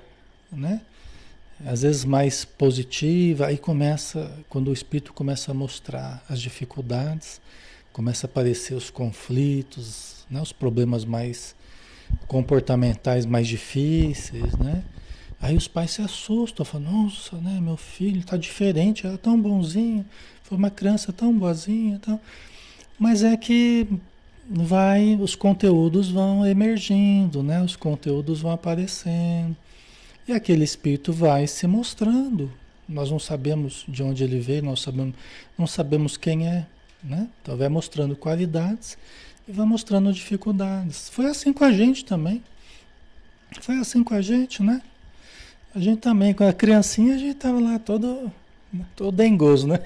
[0.52, 0.82] né?
[1.66, 7.40] às vezes mais positiva, aí começa, quando o espírito começa a mostrar as dificuldades,
[7.92, 11.56] começa a aparecer os conflitos, né, os problemas mais
[12.26, 14.82] comportamentais mais difíceis, né?
[15.40, 20.04] Aí os pais se assustam, falam, nossa, né, meu filho está diferente, era tão bonzinho,
[20.44, 22.20] foi uma criança tão boazinha, tão...
[22.96, 23.88] mas é que
[24.48, 27.60] vai, os conteúdos vão emergindo, né?
[27.62, 29.56] Os conteúdos vão aparecendo.
[30.26, 32.52] E aquele espírito vai se mostrando.
[32.88, 35.14] Nós não sabemos de onde ele veio, nós sabemos,
[35.58, 36.66] não sabemos quem é.
[37.02, 37.28] Né?
[37.42, 38.96] Então vai mostrando qualidades
[39.46, 41.08] e vai mostrando dificuldades.
[41.08, 42.42] Foi assim com a gente também.
[43.60, 44.82] Foi assim com a gente, né?
[45.74, 48.30] A gente também, com a criancinha, a gente estava lá todo,
[48.94, 49.80] todo dengoso, né?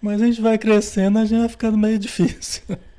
[0.00, 2.62] Mas a gente vai crescendo, a gente vai ficando meio difícil.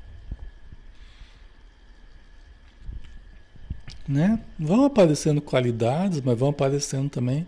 [4.06, 4.38] né?
[4.58, 7.46] Vão aparecendo qualidades, mas vão aparecendo também.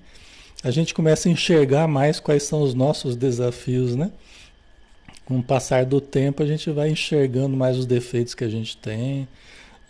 [0.62, 4.10] A gente começa a enxergar mais quais são os nossos desafios, né?
[5.26, 8.76] Com o passar do tempo, a gente vai enxergando mais os defeitos que a gente
[8.76, 9.26] tem,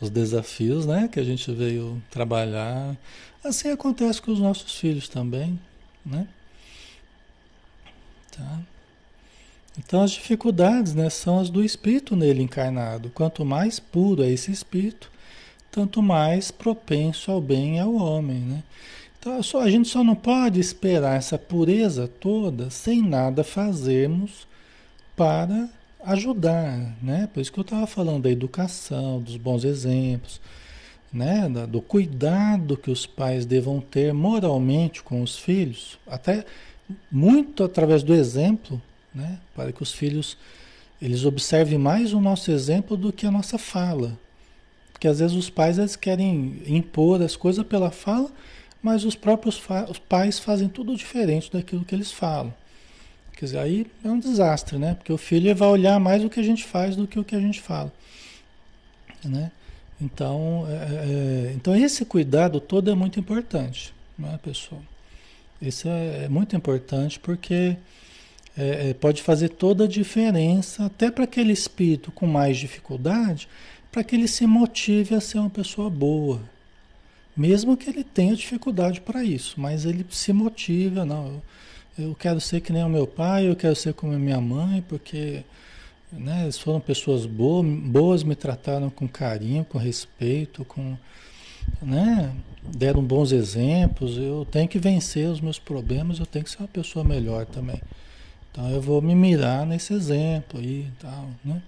[0.01, 1.09] os desafios, né?
[1.13, 2.97] Que a gente veio trabalhar.
[3.45, 5.61] Assim acontece com os nossos filhos também,
[6.05, 6.27] né?
[8.33, 8.61] Tá?
[9.79, 13.11] Então as dificuldades, né, são as do espírito nele encarnado.
[13.11, 15.11] Quanto mais puro é esse espírito,
[15.71, 18.63] tanto mais propenso ao bem é o homem, né?
[19.19, 24.47] Então só, a gente só não pode esperar essa pureza toda sem nada fazermos
[25.17, 25.69] para
[26.05, 27.29] ajudar, né?
[27.33, 30.41] Por isso que eu estava falando da educação, dos bons exemplos,
[31.13, 31.49] né?
[31.69, 36.45] do cuidado que os pais devam ter moralmente com os filhos, até
[37.11, 38.81] muito através do exemplo,
[39.15, 39.39] né?
[39.55, 40.37] Para que os filhos
[41.01, 44.19] eles observem mais o nosso exemplo do que a nossa fala,
[44.93, 48.31] porque às vezes os pais eles querem impor as coisas pela fala,
[48.83, 52.55] mas os próprios fa os pais fazem tudo diferente daquilo que eles falam.
[53.37, 54.95] Quer dizer, aí é um desastre, né?
[54.95, 57.37] Porque o filho vai olhar mais o que a gente faz do que o que
[57.37, 57.93] a gente fala,
[59.23, 59.53] né?
[60.01, 64.83] Então, é, é, então esse cuidado todo é muito importante, né, pessoal?
[65.61, 67.77] Isso é, é muito importante porque
[68.57, 73.49] é, é, pode fazer toda a diferença, até para aquele espírito com mais dificuldade,
[73.93, 76.41] para que ele se motive a ser uma pessoa boa.
[77.37, 81.43] Mesmo que ele tenha dificuldade para isso, mas ele se motiva, não, eu,
[81.99, 84.83] eu quero ser que nem o meu pai, eu quero ser como a minha mãe,
[84.89, 85.43] porque
[86.13, 90.97] né, eles foram pessoas boas, boas, me trataram com carinho, com respeito, com,
[91.83, 96.59] né, deram bons exemplos, eu tenho que vencer os meus problemas, eu tenho que ser
[96.59, 97.81] uma pessoa melhor também.
[98.51, 101.63] Então eu vou me mirar nesse exemplo aí e tal, né?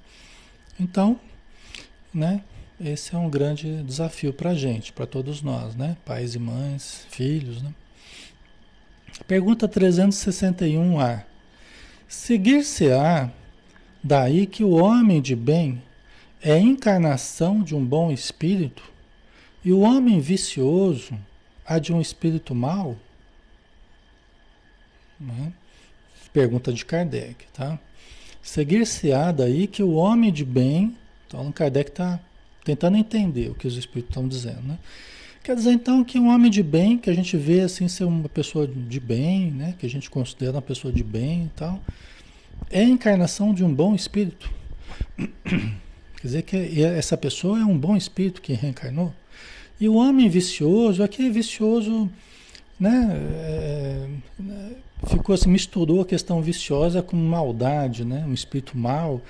[0.80, 1.18] Então,
[2.14, 2.42] né?
[2.80, 5.96] Esse é um grande desafio para a gente, para todos nós, né?
[6.04, 7.74] Pais e mães, filhos, né?
[9.26, 11.24] Pergunta 361A.
[12.06, 13.30] Seguir-se-á
[14.02, 15.82] daí que o homem de bem
[16.40, 18.82] é encarnação de um bom espírito
[19.64, 21.18] e o homem vicioso
[21.66, 22.96] há de um espírito mau?
[25.20, 25.52] Né?
[26.32, 27.78] Pergunta de Kardec, tá?
[28.40, 30.96] Seguir-se-á daí que o homem de bem,
[31.26, 32.20] então Kardec está
[32.64, 34.78] tentando entender o que os espíritos estão dizendo, né?
[35.48, 38.28] Quer dizer então que um homem de bem, que a gente vê assim ser uma
[38.28, 39.74] pessoa de bem, né?
[39.78, 41.80] Que a gente considera uma pessoa de bem e tal,
[42.70, 44.50] é a encarnação de um bom espírito.
[45.16, 49.10] Quer dizer que essa pessoa é um bom espírito que reencarnou.
[49.80, 52.10] E o homem vicioso, aquele vicioso,
[52.78, 53.08] né?
[53.10, 54.06] É,
[55.06, 58.22] ficou assim, misturou a questão viciosa com maldade, né?
[58.28, 59.22] Um espírito mau.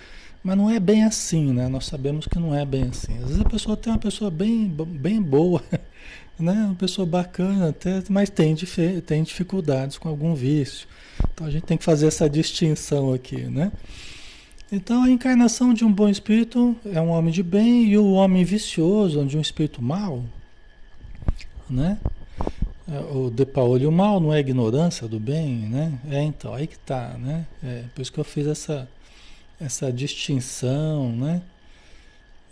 [0.43, 1.69] Mas não é bem assim, né?
[1.69, 3.17] Nós sabemos que não é bem assim.
[3.19, 5.63] Às vezes a pessoa tem uma pessoa bem, bem boa,
[6.39, 6.53] né?
[6.53, 8.55] Uma pessoa bacana até, mas tem,
[9.07, 10.87] tem dificuldades com algum vício.
[11.33, 13.73] Então a gente tem que fazer essa distinção aqui, né?
[14.71, 18.45] Então a encarnação de um bom espírito é um homem de bem e o homem
[18.45, 20.25] vicioso, de um espírito mau,
[21.69, 21.99] né?
[22.91, 25.99] É, o de Paulo, o mal não é ignorância do bem, né?
[26.11, 27.47] É então, aí que tá, né?
[27.63, 28.89] É, por isso que eu fiz essa,
[29.61, 31.43] essa distinção, né?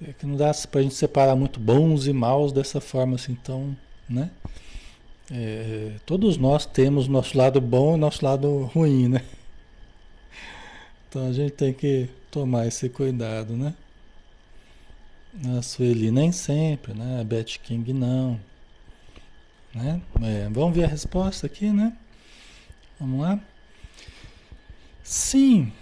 [0.02, 3.32] É que não dá para a gente separar muito bons e maus dessa forma assim,
[3.32, 3.74] então,
[4.08, 4.30] né?
[5.30, 9.22] É, todos nós temos nosso lado bom e nosso lado ruim, né?
[11.08, 13.74] Então a gente tem que tomar esse cuidado, né?
[15.56, 17.20] A Sueli nem sempre, né?
[17.20, 18.38] A Beth King não.
[19.74, 20.00] Né?
[20.22, 21.96] É, vamos ver a resposta aqui, né?
[23.00, 23.40] Vamos lá.
[25.02, 25.72] Sim,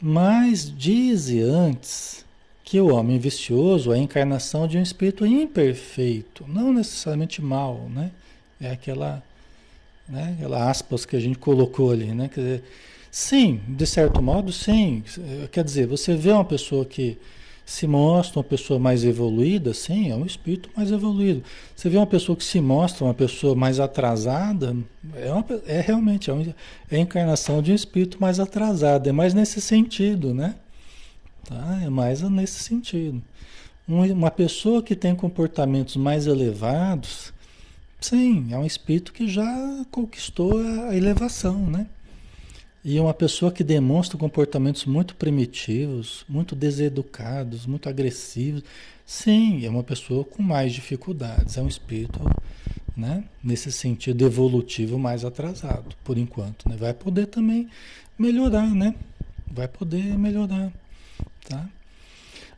[0.00, 2.25] mas dize antes
[2.66, 8.10] que o homem vicioso é a encarnação de um espírito imperfeito, não necessariamente mal, né?
[8.60, 9.22] É aquela,
[10.08, 10.34] né?
[10.36, 12.28] Aquela aspas que a gente colocou ali, né?
[12.28, 12.64] Quer dizer,
[13.08, 15.04] sim, de certo modo, sim.
[15.52, 17.16] Quer dizer, você vê uma pessoa que
[17.64, 21.44] se mostra uma pessoa mais evoluída, sim, é um espírito mais evoluído.
[21.74, 24.76] Você vê uma pessoa que se mostra uma pessoa mais atrasada,
[25.14, 26.54] é, uma, é realmente é,
[26.90, 30.56] é a encarnação de um espírito mais atrasado, é mais nesse sentido, né?
[31.46, 31.80] Tá?
[31.82, 33.22] É mais nesse sentido.
[33.88, 37.32] Um, uma pessoa que tem comportamentos mais elevados,
[38.00, 41.86] sim, é um espírito que já conquistou a elevação, né?
[42.84, 48.62] E uma pessoa que demonstra comportamentos muito primitivos, muito deseducados, muito agressivos,
[49.04, 52.20] sim, é uma pessoa com mais dificuldades, é um espírito,
[52.96, 56.76] né, nesse sentido evolutivo mais atrasado, por enquanto, né?
[56.76, 57.68] Vai poder também
[58.18, 58.94] melhorar, né?
[59.50, 60.72] Vai poder melhorar,
[61.48, 61.66] tá?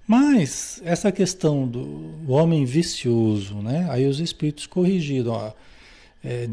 [0.07, 3.87] Mas essa questão do homem vicioso, né?
[3.91, 5.53] Aí os espíritos corrigiram, ó,
[6.25, 6.49] é,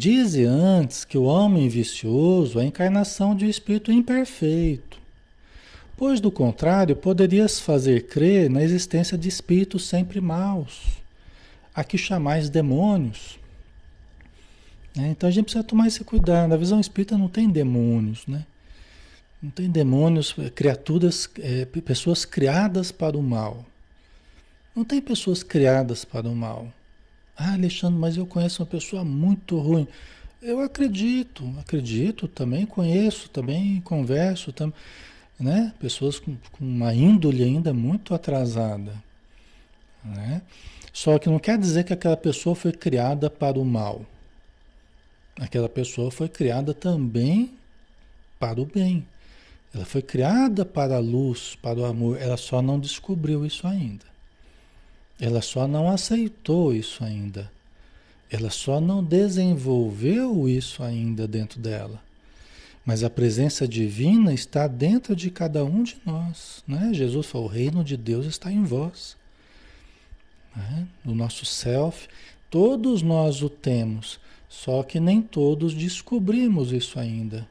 [0.45, 4.99] antes que o homem vicioso é a encarnação de um espírito imperfeito,
[5.95, 11.01] pois do contrário poderias fazer crer na existência de espíritos sempre maus,
[11.73, 13.39] a que chamais demônios.
[14.97, 16.53] É, então a gente precisa tomar esse cuidado.
[16.53, 18.45] A visão espírita não tem demônios, né?
[19.45, 23.63] Não tem demônios, é, criaturas, é, pessoas criadas para o mal.
[24.75, 26.73] Não tem pessoas criadas para o mal.
[27.37, 29.87] Ah, Alexandre, mas eu conheço uma pessoa muito ruim.
[30.41, 34.73] Eu acredito, acredito, também conheço, também converso, tam,
[35.39, 35.71] né?
[35.79, 38.93] Pessoas com, com uma índole ainda muito atrasada.
[40.03, 40.41] Né?
[40.91, 44.03] Só que não quer dizer que aquela pessoa foi criada para o mal.
[45.39, 47.53] Aquela pessoa foi criada também
[48.39, 49.05] para o bem.
[49.75, 52.17] Ela foi criada para a luz, para o amor.
[52.17, 54.05] Ela só não descobriu isso ainda.
[55.19, 57.51] Ela só não aceitou isso ainda.
[58.31, 62.01] Ela só não desenvolveu isso ainda dentro dela.
[62.85, 66.63] Mas a presença divina está dentro de cada um de nós.
[66.65, 66.91] Né?
[66.93, 69.17] Jesus falou: o reino de Deus está em vós.
[70.55, 70.87] Né?
[71.03, 72.07] No nosso self,
[72.49, 77.45] todos nós o temos, só que nem todos descobrimos isso ainda.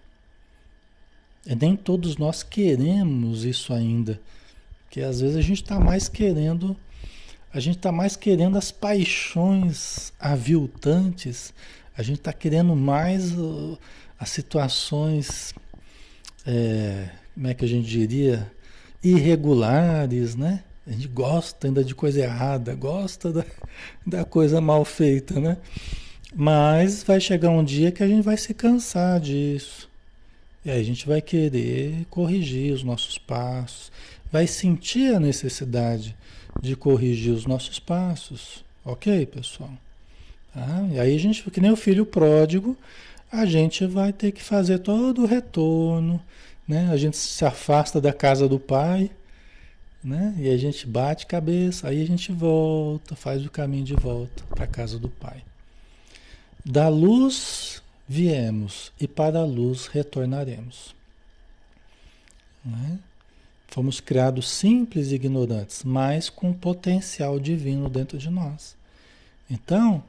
[1.47, 4.21] E nem todos nós queremos isso ainda.
[4.85, 6.77] Porque às vezes a gente está mais querendo,
[7.53, 11.53] a gente está mais querendo as paixões aviltantes,
[11.97, 13.33] a gente está querendo mais
[14.19, 15.53] as situações,
[16.47, 18.51] é, como é que a gente diria,
[19.03, 20.65] irregulares, né?
[20.87, 23.45] A gente gosta ainda de coisa errada, gosta da,
[24.07, 25.57] da coisa mal feita, né?
[26.35, 29.89] Mas vai chegar um dia que a gente vai se cansar disso.
[30.65, 33.93] E aí a gente vai querer corrigir os nossos passos,
[34.33, 36.17] vai sentir a necessidade
[36.61, 38.65] de corrigir os nossos passos.
[38.85, 39.71] Ok, pessoal?
[40.55, 40.89] Tá?
[40.91, 42.77] E aí a gente, que nem o filho pródigo,
[43.31, 46.23] a gente vai ter que fazer todo o retorno,
[46.67, 46.89] né?
[46.91, 49.11] A gente se afasta da casa do pai,
[50.03, 50.35] né?
[50.39, 54.65] E a gente bate cabeça, aí a gente volta, faz o caminho de volta para
[54.65, 55.43] a casa do pai.
[56.65, 60.95] Da luz viemos e para a luz retornaremos.
[62.65, 62.99] Né?
[63.69, 68.77] Fomos criados simples e ignorantes, mas com potencial divino dentro de nós.
[69.51, 70.03] Então,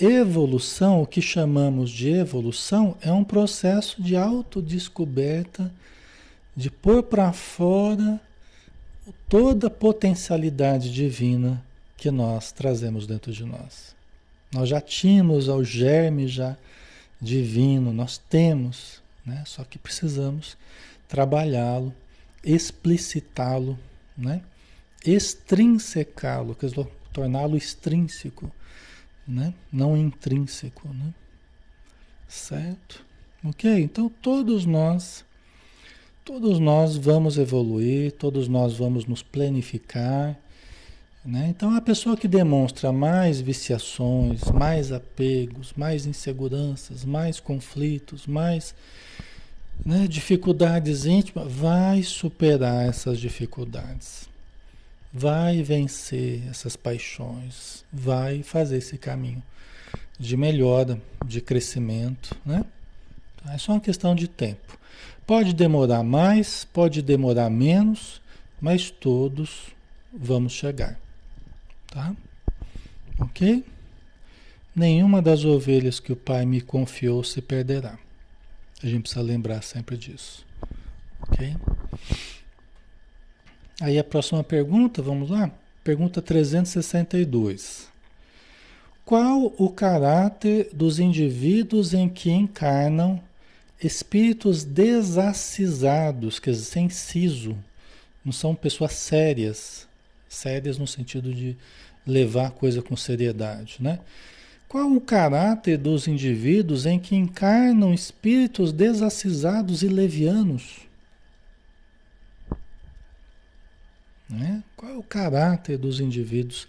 [0.00, 5.70] evolução, o que chamamos de evolução, é um processo de autodescoberta,
[6.56, 8.20] de pôr para fora
[9.28, 11.62] toda a potencialidade divina
[11.96, 13.94] que nós trazemos dentro de nós.
[14.52, 16.56] Nós já tínhamos o germe já
[17.22, 19.44] divino, nós temos, né?
[19.46, 20.56] só que precisamos
[21.06, 21.94] trabalhá-lo,
[22.42, 23.78] explicitá-lo,
[24.18, 24.42] né?
[25.06, 26.56] extrinsecá-lo,
[27.12, 28.50] torná-lo extrínseco,
[29.26, 29.54] né?
[29.72, 30.88] não intrínseco.
[30.88, 31.14] Né?
[32.26, 33.06] Certo?
[33.44, 33.70] Ok?
[33.70, 35.24] Então todos nós,
[36.24, 40.36] todos nós vamos evoluir, todos nós vamos nos planificar
[41.24, 41.46] né?
[41.48, 48.74] Então, a pessoa que demonstra mais viciações, mais apegos, mais inseguranças, mais conflitos, mais
[49.86, 54.28] né, dificuldades íntimas, vai superar essas dificuldades,
[55.12, 59.42] vai vencer essas paixões, vai fazer esse caminho
[60.18, 62.36] de melhora, de crescimento.
[62.44, 62.64] Né?
[63.48, 64.78] É só uma questão de tempo.
[65.24, 68.20] Pode demorar mais, pode demorar menos,
[68.60, 69.68] mas todos
[70.12, 70.98] vamos chegar.
[71.92, 72.16] Tá?
[73.20, 73.62] Ok?
[74.74, 77.98] Nenhuma das ovelhas que o Pai me confiou se perderá.
[78.82, 80.46] A gente precisa lembrar sempre disso.
[81.20, 81.54] Ok?
[83.78, 85.50] Aí a próxima pergunta, vamos lá?
[85.84, 87.88] Pergunta 362.
[89.04, 93.22] Qual o caráter dos indivíduos em que encarnam
[93.82, 97.54] espíritos desacisados, quer dizer, sem siso?
[98.24, 99.86] Não são pessoas sérias,
[100.34, 101.56] sérias no sentido de
[102.06, 104.00] levar a coisa com seriedade, né?
[104.68, 110.80] Qual o caráter dos indivíduos em que encarnam espíritos desacisados e levianos?
[114.30, 114.62] Né?
[114.74, 116.66] Qual é o caráter dos indivíduos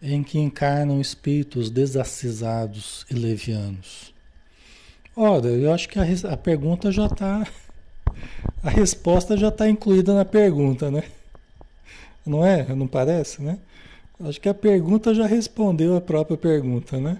[0.00, 4.14] em que encarnam espíritos desacisados e levianos?
[5.16, 7.44] Ora, eu acho que a, a pergunta já está.
[8.62, 11.02] A resposta já está incluída na pergunta, né?
[12.24, 12.74] Não é?
[12.74, 13.58] Não parece, né?
[14.20, 17.18] Acho que a pergunta já respondeu a própria pergunta, né?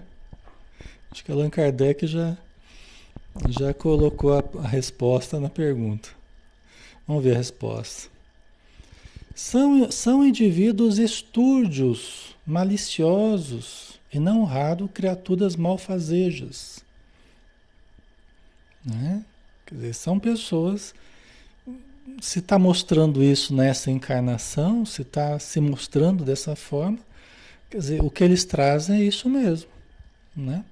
[1.11, 2.37] Acho que Allan Kardec já,
[3.49, 6.09] já colocou a, a resposta na pergunta.
[7.07, 8.09] Vamos ver a resposta.
[9.35, 16.83] São, são indivíduos estúrdios, maliciosos e não raro criaturas malfazejas.
[18.85, 19.25] Né?
[19.65, 20.93] Quer dizer, são pessoas
[22.21, 26.99] se está mostrando isso nessa encarnação, se está se mostrando dessa forma,
[27.69, 29.69] quer dizer, o que eles trazem é isso mesmo,
[30.35, 30.63] né?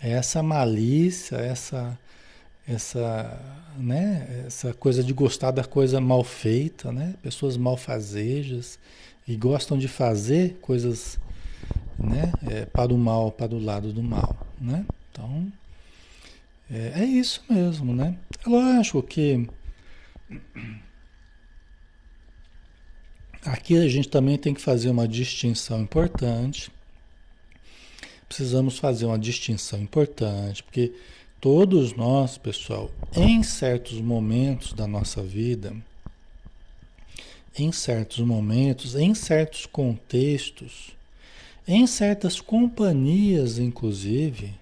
[0.00, 1.98] É essa malícia, essa
[2.68, 3.40] essa,
[3.78, 7.14] né, essa coisa de gostar da coisa mal feita, né?
[7.22, 8.78] Pessoas malfazejas
[9.26, 11.18] e gostam de fazer coisas,
[11.98, 14.84] né, é, para o mal, para o lado do mal, né?
[15.10, 15.50] Então,
[16.70, 18.14] é, é isso mesmo, né?
[18.44, 19.48] É lógico que
[23.44, 26.70] Aqui a gente também tem que fazer uma distinção importante.
[28.28, 30.92] Precisamos fazer uma distinção importante, porque
[31.40, 35.74] todos nós, pessoal, em certos momentos da nossa vida,
[37.56, 40.90] em certos momentos, em certos contextos,
[41.66, 44.54] em certas companhias, inclusive,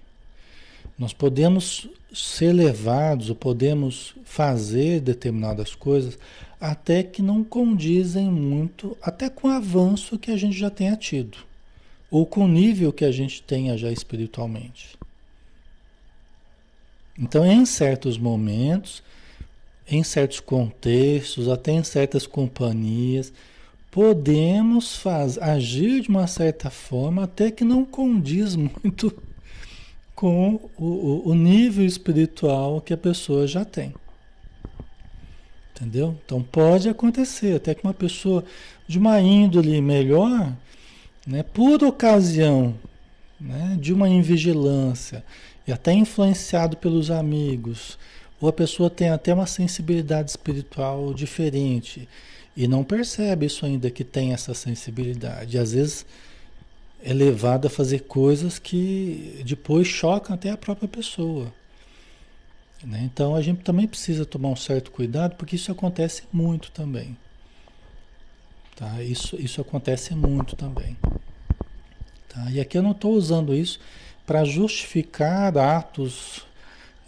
[0.97, 6.17] Nós podemos ser levados ou podemos fazer determinadas coisas
[6.59, 11.37] até que não condizem muito, até com o avanço que a gente já tenha tido,
[12.09, 14.97] ou com o nível que a gente tenha já espiritualmente.
[17.17, 19.03] Então, em certos momentos,
[19.87, 23.31] em certos contextos, até em certas companhias,
[23.91, 29.11] podemos faz, agir de uma certa forma até que não condiz muito
[30.17, 33.93] com o, o, nível espiritual que a pessoa já tem.
[35.75, 36.17] Entendeu?
[36.25, 38.43] Então pode acontecer, até que uma pessoa
[38.87, 40.51] de uma índole melhor,
[41.27, 42.73] né, por ocasião
[43.39, 45.23] né, de uma invigilância
[45.67, 47.95] e até influenciado pelos amigos,
[48.41, 52.09] ou a pessoa tem até uma sensibilidade espiritual diferente
[52.55, 55.59] e não percebe isso ainda que tem essa sensibilidade.
[55.59, 56.07] Às vezes
[57.03, 61.53] é levado a fazer coisas que depois chocam até a própria pessoa.
[62.83, 63.01] Né?
[63.03, 67.17] Então a gente também precisa tomar um certo cuidado, porque isso acontece muito também.
[68.75, 69.01] Tá?
[69.01, 70.95] Isso, isso acontece muito também.
[72.29, 72.51] Tá?
[72.51, 73.79] E aqui eu não estou usando isso
[74.25, 76.45] para justificar atos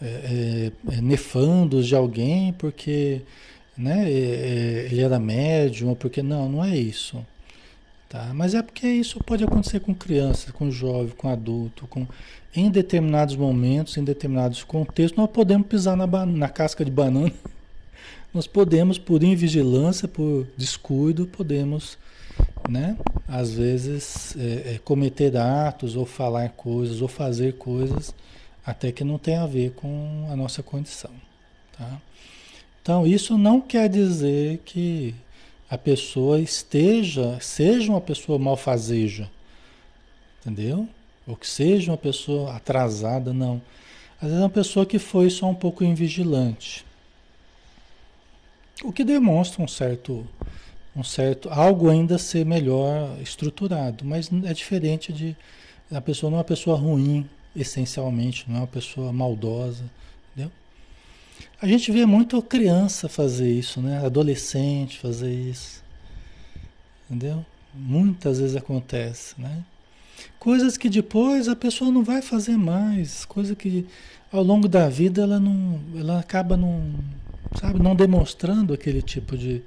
[0.02, 3.22] é, é, é, nefandos de alguém, porque
[3.78, 7.24] né, é, é, ele era médium, porque não, não é isso.
[8.10, 8.32] Tá?
[8.34, 12.08] Mas é porque isso pode acontecer com crianças, com jovem, com adulto, com
[12.56, 17.32] em determinados momentos, em determinados contextos, nós podemos pisar na, na casca de banana.
[18.32, 21.98] Nós podemos, por invigilância, por descuido, podemos,
[22.70, 22.96] né,
[23.28, 28.14] às vezes, é, é, cometer atos ou falar coisas ou fazer coisas
[28.64, 31.10] até que não tem a ver com a nossa condição,
[31.76, 32.00] tá?
[32.82, 35.16] Então, isso não quer dizer que
[35.70, 39.30] a pessoa esteja, seja uma pessoa malfazeja,
[40.42, 40.88] entendeu?
[41.28, 43.62] Ou que seja uma pessoa atrasada, não.
[44.18, 46.84] Às vezes é uma pessoa que foi só um pouco invigilante.
[48.84, 50.26] O que demonstra um certo,
[50.96, 55.36] um certo, algo ainda ser melhor estruturado, mas é diferente de
[55.92, 59.84] a pessoa não é uma pessoa ruim, essencialmente, não é uma pessoa maldosa?
[61.62, 64.06] A gente vê muito criança fazer isso, né?
[64.06, 65.84] Adolescente fazer isso.
[67.06, 67.46] Entendeu?
[67.74, 69.64] Muitas vezes acontece, né?
[70.40, 73.86] Coisas que depois a pessoa não vai fazer mais, coisa que
[74.32, 76.94] ao longo da vida ela não, ela acaba não,
[77.60, 79.62] sabe, não demonstrando aquele tipo de,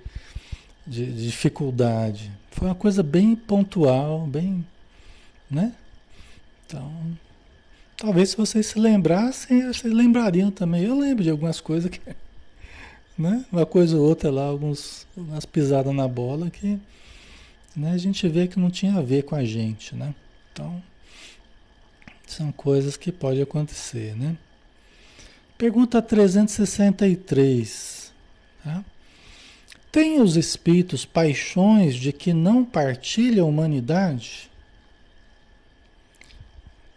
[0.87, 2.31] de, de dificuldade.
[2.51, 4.65] Foi uma coisa bem pontual, bem,
[5.51, 5.73] né?
[6.67, 6.91] Então,
[8.03, 10.83] Talvez se vocês se lembrassem, vocês lembrariam também.
[10.83, 12.01] Eu lembro de algumas coisas que.
[13.17, 13.45] Né?
[13.53, 16.81] Uma coisa ou outra lá, alguns, umas pisadas na bola que
[17.77, 20.13] né, a gente vê que não tinha a ver com a gente, né?
[20.53, 20.83] Então,
[22.27, 24.37] são coisas que podem acontecer, né?
[25.57, 28.13] Pergunta 363.
[28.65, 28.85] Tá?
[29.93, 34.51] Tem os espíritos paixões de que não partilha a humanidade?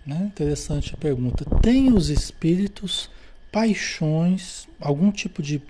[0.05, 0.23] Né?
[0.25, 1.45] Interessante a pergunta.
[1.61, 3.09] Tem os espíritos
[3.51, 5.61] paixões, algum tipo de,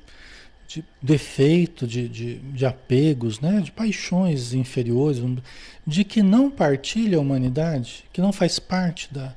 [0.68, 3.62] de defeito, de, de, de, apegos, né?
[3.62, 5.22] de paixões inferiores,
[5.86, 9.34] de que não partilha a humanidade, que não faz parte da,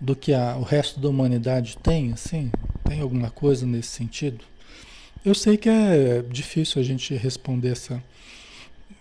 [0.00, 2.12] do que a, o resto da humanidade tem?
[2.12, 2.50] Assim?
[2.84, 4.44] Tem alguma coisa nesse sentido?
[5.24, 8.02] Eu sei que é difícil a gente responder essa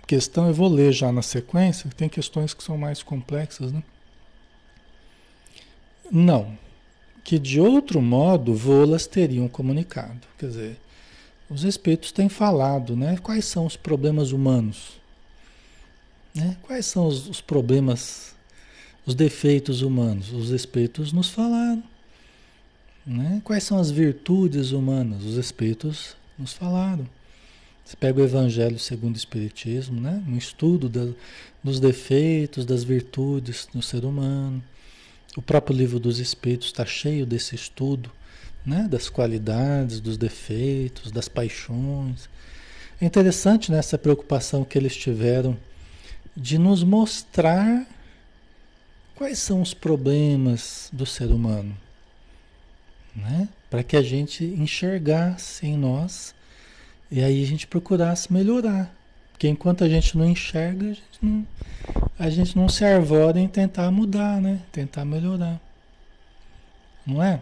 [0.07, 3.83] questão, eu vou ler já na sequência, tem questões que são mais complexas, né?
[6.11, 6.57] Não.
[7.23, 10.19] Que de outro modo vô-las teriam comunicado.
[10.37, 10.77] Quer dizer,
[11.49, 13.17] os espíritos têm falado, né?
[13.21, 14.97] Quais são os problemas humanos?
[16.35, 16.55] Né?
[16.61, 18.35] Quais são os, os problemas,
[19.05, 20.31] os defeitos humanos?
[20.31, 21.83] Os espíritos nos falaram.
[23.05, 23.41] Né?
[23.43, 25.23] Quais são as virtudes humanas?
[25.23, 27.07] Os espíritos nos falaram.
[27.83, 30.21] Você pega o Evangelho segundo o Espiritismo, né?
[30.27, 31.07] um estudo da,
[31.63, 34.61] dos defeitos, das virtudes do ser humano.
[35.37, 38.11] O próprio livro dos Espíritos está cheio desse estudo,
[38.65, 38.87] né?
[38.89, 42.27] das qualidades, dos defeitos, das paixões.
[42.99, 45.55] É interessante nessa né, preocupação que eles tiveram
[46.35, 47.85] de nos mostrar
[49.13, 51.77] quais são os problemas do ser humano,
[53.15, 53.47] né?
[53.69, 56.33] para que a gente enxergasse em nós
[57.11, 58.91] e aí a gente procurasse melhorar.
[59.37, 61.47] Porque enquanto a gente não enxerga, a gente não,
[62.17, 64.63] a gente não se arvora em tentar mudar, né?
[64.71, 65.61] Tentar melhorar.
[67.05, 67.39] Não é?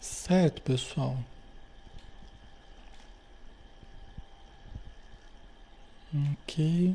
[0.00, 1.18] Certo, pessoal?
[6.14, 6.94] Ok.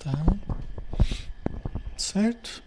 [0.00, 0.12] Tá.
[1.96, 2.65] Certo?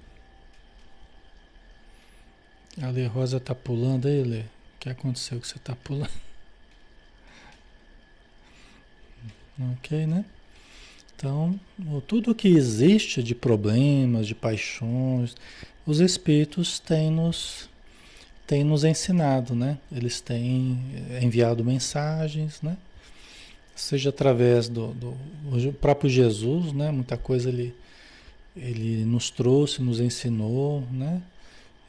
[2.82, 4.40] A Lê Rosa tá pulando aí, Lê.
[4.40, 4.46] O
[4.80, 6.10] que aconteceu que você tá pulando?
[9.74, 10.24] Ok, né?
[11.14, 11.60] Então,
[12.08, 15.36] tudo que existe de problemas, de paixões,
[15.86, 17.70] os espíritos têm nos,
[18.48, 19.78] têm nos ensinado, né?
[19.92, 20.80] Eles têm
[21.22, 22.78] enviado mensagens, né?
[23.76, 25.12] Seja através do, do,
[25.44, 26.90] do próprio Jesus, né?
[26.90, 27.76] Muita coisa ele,
[28.56, 31.22] ele nos trouxe, nos ensinou, né?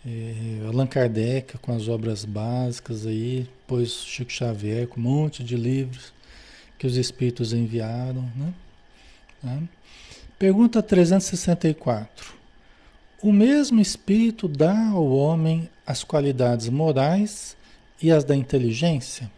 [0.06, 5.56] É, Allan Kardec com as obras básicas aí, depois Chico Xavier com um monte de
[5.56, 6.12] livros
[6.78, 8.54] que os espíritos enviaram, né?
[9.42, 9.58] Tá?
[10.38, 12.34] Pergunta 364.
[13.22, 17.54] O mesmo espírito dá ao homem as qualidades morais
[18.00, 19.30] e as da inteligência?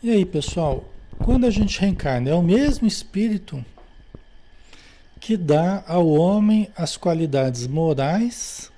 [0.00, 0.84] E aí, pessoal,
[1.18, 3.64] quando a gente reencarna, é o mesmo espírito
[5.26, 8.70] que dá ao homem as qualidades morais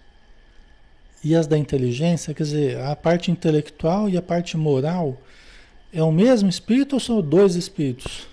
[1.22, 5.20] e as da inteligência, quer dizer, a parte intelectual e a parte moral,
[5.92, 8.26] é o mesmo espírito ou são dois espíritos?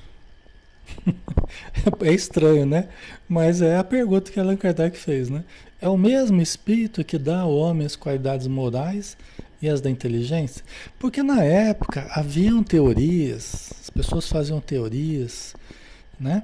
[2.06, 2.88] é estranho, né?
[3.28, 5.44] Mas é a pergunta que Allan Kardec fez, né?
[5.82, 9.18] É o mesmo espírito que dá ao homem as qualidades morais
[9.62, 10.64] e as da inteligência?
[10.98, 15.54] Porque na época haviam teorias, as pessoas faziam teorias,
[16.18, 16.44] né?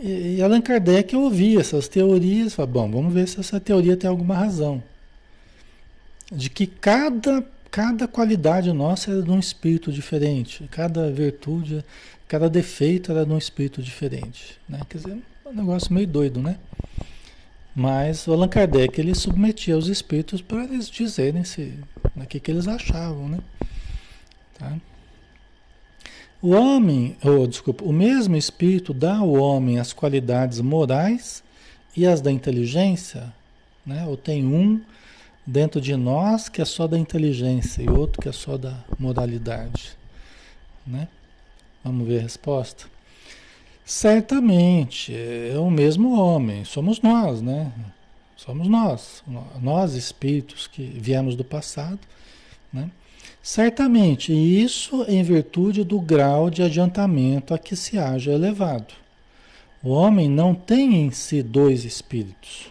[0.00, 4.34] E, Allan Kardec ouvia essas teorias, falava, bom, vamos ver se essa teoria tem alguma
[4.34, 4.82] razão.
[6.30, 11.84] De que cada, cada qualidade nossa era de um espírito diferente, cada virtude,
[12.28, 14.58] cada defeito era de um espírito diferente.
[14.68, 14.80] Né?
[14.88, 16.58] Quer dizer, um negócio meio doido, né?
[17.74, 21.74] Mas o Allan Kardec ele submetia os espíritos para eles dizerem se,
[22.14, 23.38] o que, que eles achavam, né?
[24.58, 24.76] Tá?
[26.40, 31.42] O homem, ou desculpa, o mesmo espírito dá ao homem as qualidades morais
[31.96, 33.32] e as da inteligência,
[33.84, 34.06] né?
[34.06, 34.80] Ou tem um
[35.44, 39.96] dentro de nós que é só da inteligência e outro que é só da moralidade,
[40.86, 41.08] né?
[41.82, 42.84] Vamos ver a resposta.
[43.84, 47.72] Certamente, é o mesmo homem, somos nós, né?
[48.36, 49.24] Somos nós,
[49.60, 51.98] nós espíritos que viemos do passado,
[52.72, 52.90] né?
[53.42, 58.92] Certamente, isso em virtude do grau de adiantamento a que se haja elevado.
[59.82, 62.70] O homem não tem em si dois espíritos.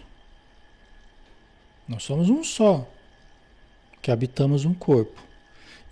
[1.88, 2.86] Nós somos um só,
[4.02, 5.20] que habitamos um corpo.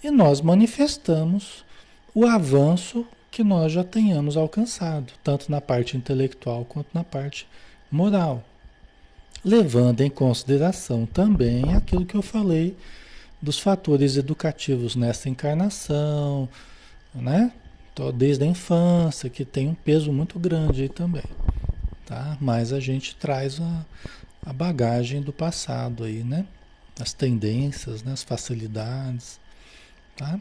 [0.05, 1.65] E nós manifestamos
[2.15, 7.47] o avanço que nós já tenhamos alcançado, tanto na parte intelectual quanto na parte
[7.91, 8.45] moral.
[9.45, 12.77] Levando em consideração também aquilo que eu falei
[13.47, 16.49] dos fatores educativos nessa encarnação,
[17.15, 17.53] né?
[18.13, 21.23] Desde a infância, que tem um peso muito grande aí também,
[22.05, 22.37] tá?
[22.41, 23.87] Mas a gente traz a,
[24.45, 26.45] a bagagem do passado aí, né?
[26.99, 28.13] As tendências, né?
[28.13, 29.39] as facilidades,
[30.17, 30.41] tá?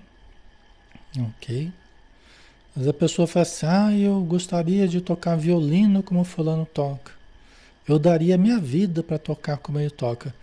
[1.16, 1.72] Ok?
[2.76, 7.12] Mas a pessoa fala assim, ah, eu gostaria de tocar violino como fulano toca.
[7.88, 10.34] Eu daria minha vida para tocar como ele toca.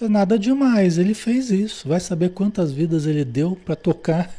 [0.00, 1.88] Nada demais, ele fez isso.
[1.88, 4.30] Vai saber quantas vidas ele deu para tocar,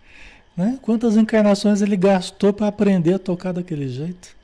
[0.56, 0.78] né?
[0.82, 4.34] Quantas encarnações ele gastou para aprender a tocar daquele jeito,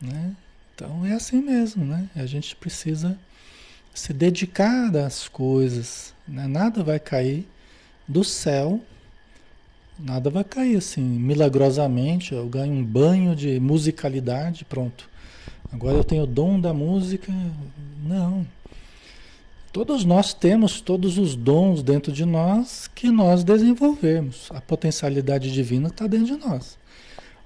[0.00, 0.34] né?
[0.74, 2.08] Então é assim mesmo, né?
[2.14, 3.16] A gente precisa
[3.94, 6.46] se dedicar às coisas, né?
[6.46, 7.46] Nada vai cair
[8.06, 8.80] do céu,
[9.98, 12.34] nada vai cair assim milagrosamente.
[12.34, 15.08] Eu ganho um banho de musicalidade, pronto.
[15.72, 17.32] Agora eu tenho o dom da música.
[18.02, 18.46] Não.
[19.76, 24.48] Todos nós temos todos os dons dentro de nós que nós desenvolvemos.
[24.50, 26.78] A potencialidade divina está dentro de nós.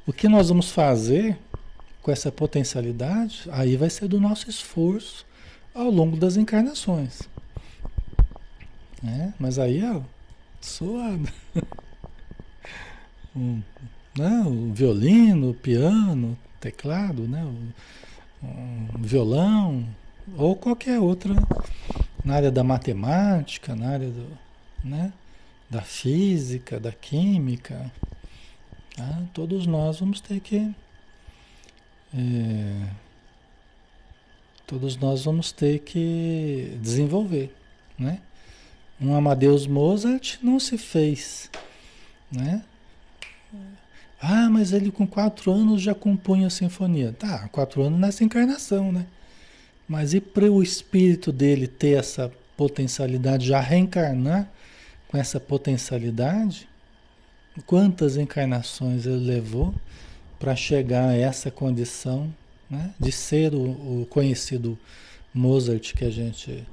[0.06, 1.36] O que nós vamos fazer
[2.00, 5.26] com essa potencialidade, aí vai ser do nosso esforço
[5.74, 7.22] ao longo das encarnações.
[9.04, 10.00] É, mas aí, ó,
[10.60, 11.28] suado.
[13.34, 13.60] um,
[14.16, 19.84] né, o violino, o piano, teclado, né, o, um violão,
[20.36, 21.34] ou qualquer outra
[22.24, 24.26] na área da matemática, na área do,
[24.84, 25.12] né,
[25.68, 27.90] da física, da química,
[28.96, 29.22] tá?
[29.32, 30.74] todos nós vamos ter que.
[32.12, 32.88] É,
[34.66, 37.54] todos nós vamos ter que desenvolver,
[37.98, 38.20] né?
[39.00, 41.50] Um Amadeus Mozart não se fez,
[42.30, 42.62] né?
[44.20, 47.12] Ah, mas ele com quatro anos já compunha a sinfonia.
[47.12, 49.06] Tá, quatro anos nessa encarnação, né?
[49.90, 54.48] Mas e para o espírito dele ter essa potencialidade, já reencarnar
[55.08, 56.68] com essa potencialidade?
[57.66, 59.74] Quantas encarnações ele levou
[60.38, 62.32] para chegar a essa condição
[62.70, 62.94] né?
[63.00, 64.78] de ser o, o conhecido
[65.34, 66.64] Mozart que a gente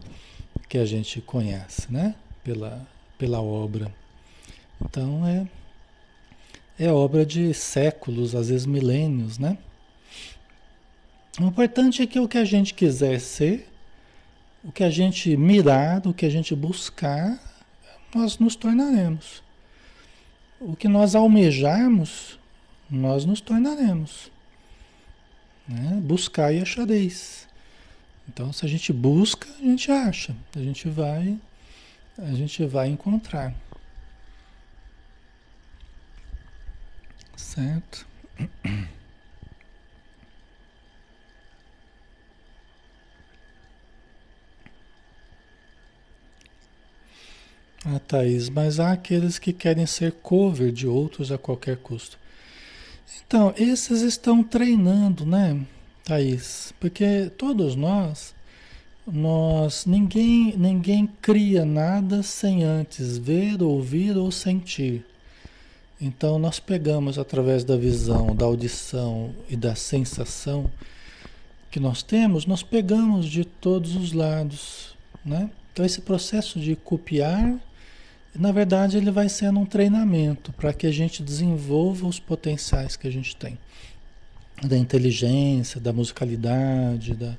[0.70, 2.14] que a gente conhece, né?
[2.44, 2.88] Pela,
[3.18, 3.92] pela obra.
[4.80, 5.48] Então é
[6.78, 9.58] é obra de séculos, às vezes milênios, né?
[11.40, 13.70] O importante é que o que a gente quiser ser,
[14.64, 17.40] o que a gente mirar, o que a gente buscar,
[18.14, 19.44] nós nos tornaremos.
[20.60, 22.40] O que nós almejarmos,
[22.90, 24.32] nós nos tornaremos.
[25.68, 26.02] Né?
[26.02, 27.48] Buscar e achareis.
[28.28, 30.36] Então, se a gente busca, a gente acha.
[30.56, 31.38] A gente vai,
[32.18, 33.54] a gente vai encontrar.
[37.36, 38.08] Certo?
[47.90, 52.20] Ah, Thaís, mas há aqueles que querem ser cover de outros a qualquer custo.
[53.26, 55.58] Então, esses estão treinando, né,
[56.04, 56.74] Thaís?
[56.82, 58.36] Porque todos nós,
[59.08, 65.06] nós ninguém, ninguém cria nada sem antes ver, ouvir ou sentir.
[66.02, 70.70] Então, nós pegamos através da visão, da audição e da sensação
[71.72, 75.50] que nós temos, nós pegamos de todos os lados, né?
[75.72, 77.58] Então, esse processo de copiar
[78.38, 83.08] na verdade, ele vai sendo um treinamento para que a gente desenvolva os potenciais que
[83.08, 83.58] a gente tem.
[84.64, 87.38] Da inteligência, da musicalidade, da,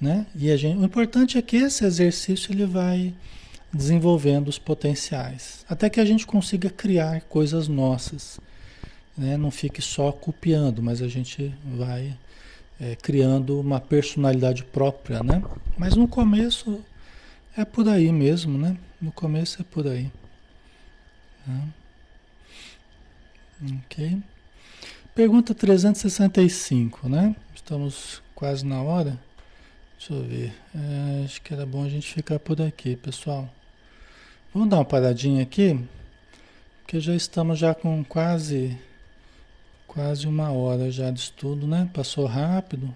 [0.00, 0.26] né?
[0.34, 3.14] E a gente, o importante é que esse exercício ele vai
[3.72, 8.40] desenvolvendo os potenciais, até que a gente consiga criar coisas nossas.
[9.16, 9.36] Né?
[9.36, 12.16] Não fique só copiando, mas a gente vai
[12.80, 15.42] é, criando uma personalidade própria, né?
[15.76, 16.80] Mas no começo
[17.56, 18.76] é por aí mesmo, né?
[19.00, 20.10] No começo é por aí.
[21.46, 21.68] Tá?
[23.84, 24.22] Ok.
[25.14, 27.36] Pergunta 365, né?
[27.54, 29.18] Estamos quase na hora.
[29.98, 30.54] Deixa eu ver.
[30.74, 33.48] É, acho que era bom a gente ficar por aqui, pessoal.
[34.52, 35.78] Vamos dar uma paradinha aqui,
[36.80, 38.78] porque já estamos já com quase
[39.86, 41.90] quase uma hora já de estudo, né?
[41.92, 42.94] Passou rápido.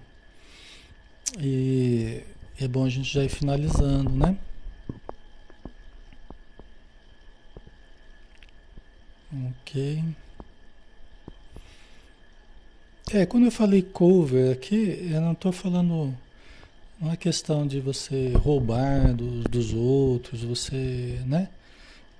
[1.39, 2.23] E
[2.59, 4.37] é bom a gente já ir finalizando, né?
[9.43, 10.03] Ok.
[13.13, 16.15] É, quando eu falei cover aqui, eu não estou falando.
[16.99, 21.49] Não é questão de você roubar dos, dos outros, você, né?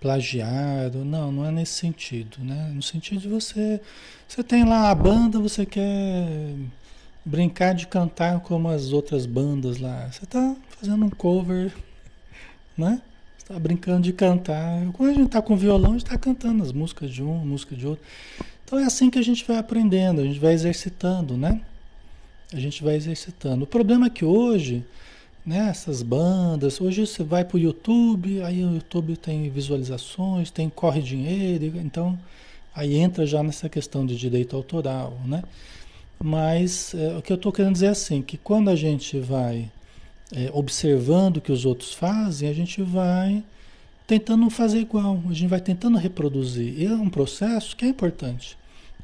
[0.02, 2.72] Plagiar, não, não é nesse sentido, né?
[2.74, 3.80] No sentido de você.
[4.28, 6.54] Você tem lá a banda, você quer
[7.24, 10.12] brincar de cantar como as outras bandas lá.
[10.12, 11.74] Você está fazendo um cover,
[12.78, 13.02] né?
[13.46, 14.92] Está brincando de cantar.
[14.94, 17.76] Quando a gente está com violão, a gente está cantando as músicas de um, música
[17.76, 18.04] de outro.
[18.64, 21.62] Então é assim que a gente vai aprendendo, a gente vai exercitando, né?
[22.52, 23.64] A gente vai exercitando.
[23.64, 24.84] O problema é que hoje,
[25.46, 30.68] né, essas bandas, hoje você vai para o YouTube, aí o YouTube tem visualizações, tem
[30.68, 32.18] corre dinheiro, então
[32.74, 35.44] aí entra já nessa questão de direito autoral, né?
[36.18, 39.70] Mas é, o que eu estou querendo dizer é assim, que quando a gente vai
[40.32, 43.44] é, observando o que os outros fazem, a gente vai
[44.08, 46.80] tentando fazer igual, a gente vai tentando reproduzir.
[46.80, 48.58] E é um processo que é importante.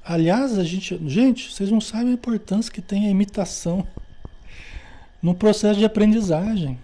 [0.03, 3.85] Aliás, a gente, gente, vocês não sabem a importância que tem a imitação
[5.21, 6.77] no processo de aprendizagem.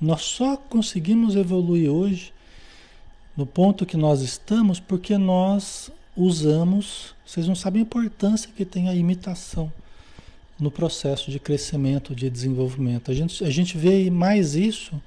[0.00, 2.32] Nós só conseguimos evoluir hoje
[3.36, 8.88] no ponto que nós estamos porque nós usamos, vocês não sabem a importância que tem
[8.88, 9.72] a imitação
[10.60, 13.10] no processo de crescimento, de desenvolvimento.
[13.10, 15.00] A gente, a gente vê mais isso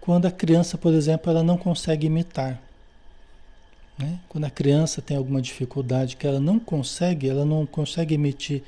[0.00, 2.60] quando a criança, por exemplo, ela não consegue imitar.
[3.98, 4.18] Né?
[4.28, 8.62] Quando a criança tem alguma dificuldade que ela não consegue, ela não consegue emitir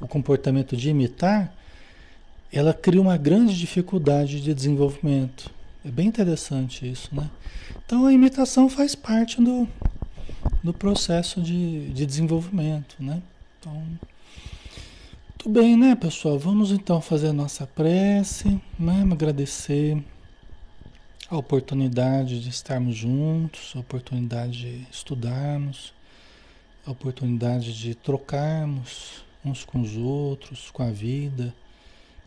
[0.00, 1.54] o comportamento de imitar,
[2.52, 5.50] ela cria uma grande dificuldade de desenvolvimento.
[5.84, 7.30] É bem interessante isso, né?
[7.86, 9.68] Então a imitação faz parte do,
[10.62, 13.22] do processo de, de desenvolvimento, né?
[13.58, 13.82] Então,
[15.42, 16.38] muito bem, né, pessoal?
[16.38, 19.02] Vamos então fazer a nossa prece, né?
[19.10, 19.96] agradecer
[21.30, 25.94] a oportunidade de estarmos juntos, a oportunidade de estudarmos,
[26.84, 31.54] a oportunidade de trocarmos uns com os outros, com a vida,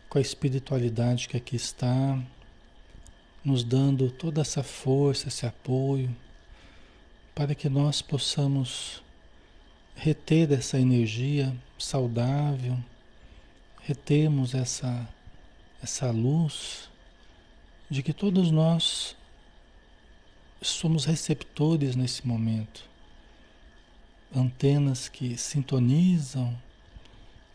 [0.08, 2.18] com a espiritualidade que aqui está,
[3.44, 6.10] nos dando toda essa força, esse apoio,
[7.32, 9.04] para que nós possamos
[9.94, 12.76] reter essa energia saudável
[13.86, 15.06] retemos essa,
[15.82, 16.88] essa luz
[17.90, 19.14] de que todos nós
[20.62, 22.88] somos receptores nesse momento,
[24.34, 26.56] antenas que sintonizam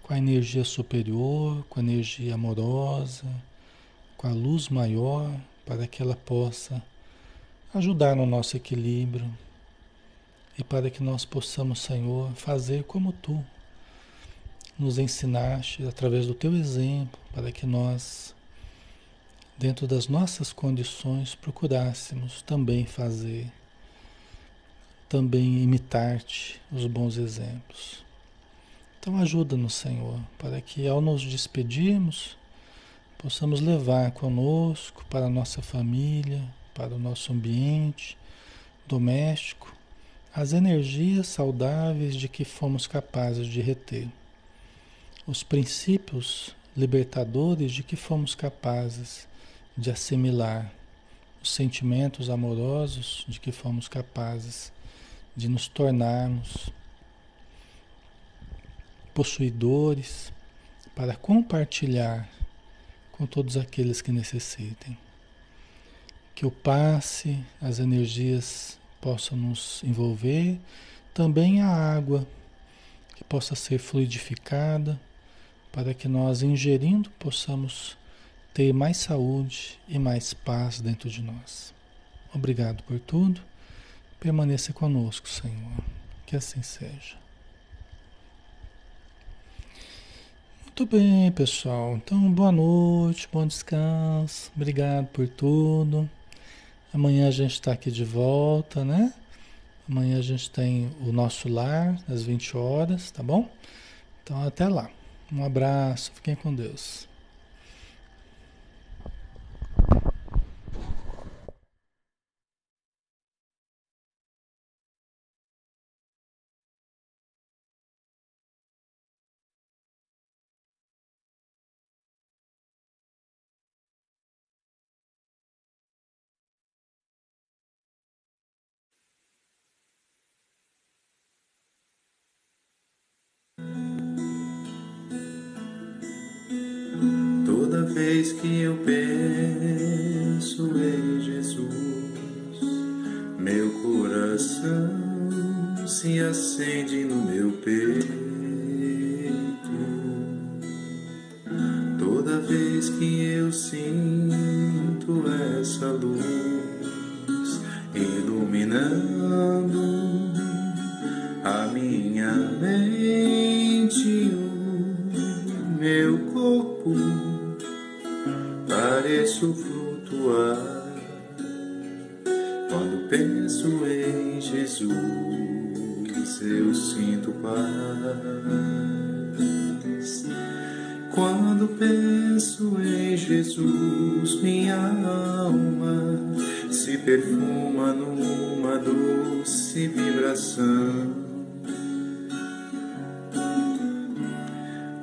[0.03, 3.25] com a energia superior, com a energia amorosa,
[4.15, 5.31] com a luz maior,
[5.65, 6.81] para que ela possa
[7.73, 9.27] ajudar no nosso equilíbrio
[10.55, 13.43] e para que nós possamos, Senhor, fazer como tu
[14.79, 18.33] nos ensinaste através do teu exemplo, para que nós,
[19.57, 23.51] dentro das nossas condições, procurássemos também fazer,
[25.09, 28.05] também imitar-te os bons exemplos.
[28.99, 32.37] Então ajuda-nos, Senhor, para que ao nos despedirmos,
[33.17, 36.41] possamos levar conosco para a nossa família,
[36.73, 38.17] para o nosso ambiente
[38.87, 39.75] doméstico,
[40.33, 44.07] as energias saudáveis de que fomos capazes de reter,
[45.29, 49.27] os princípios libertadores de que fomos capazes
[49.77, 50.73] de assimilar,
[51.39, 54.73] os sentimentos amorosos de que fomos capazes
[55.35, 56.71] de nos tornarmos
[59.13, 60.33] possuidores
[60.95, 62.27] para compartilhar
[63.11, 64.97] com todos aqueles que necessitem.
[66.33, 70.59] Que o passe, as energias possam nos envolver,
[71.13, 72.27] também a água
[73.15, 74.99] que possa ser fluidificada
[75.71, 77.97] para que nós ingerindo possamos
[78.53, 81.73] ter mais saúde e mais paz dentro de nós.
[82.33, 83.41] Obrigado por tudo.
[84.19, 85.83] Permaneça conosco, Senhor.
[86.25, 87.17] Que assim seja.
[90.65, 91.95] Muito bem, pessoal.
[91.95, 94.51] Então, boa noite, bom descanso.
[94.55, 96.09] Obrigado por tudo.
[96.93, 99.13] Amanhã a gente está aqui de volta, né?
[99.89, 103.49] Amanhã a gente tem o nosso lar às 20 horas, tá bom?
[104.23, 104.89] Então, até lá.
[105.31, 107.08] Um abraço, fiquem com Deus.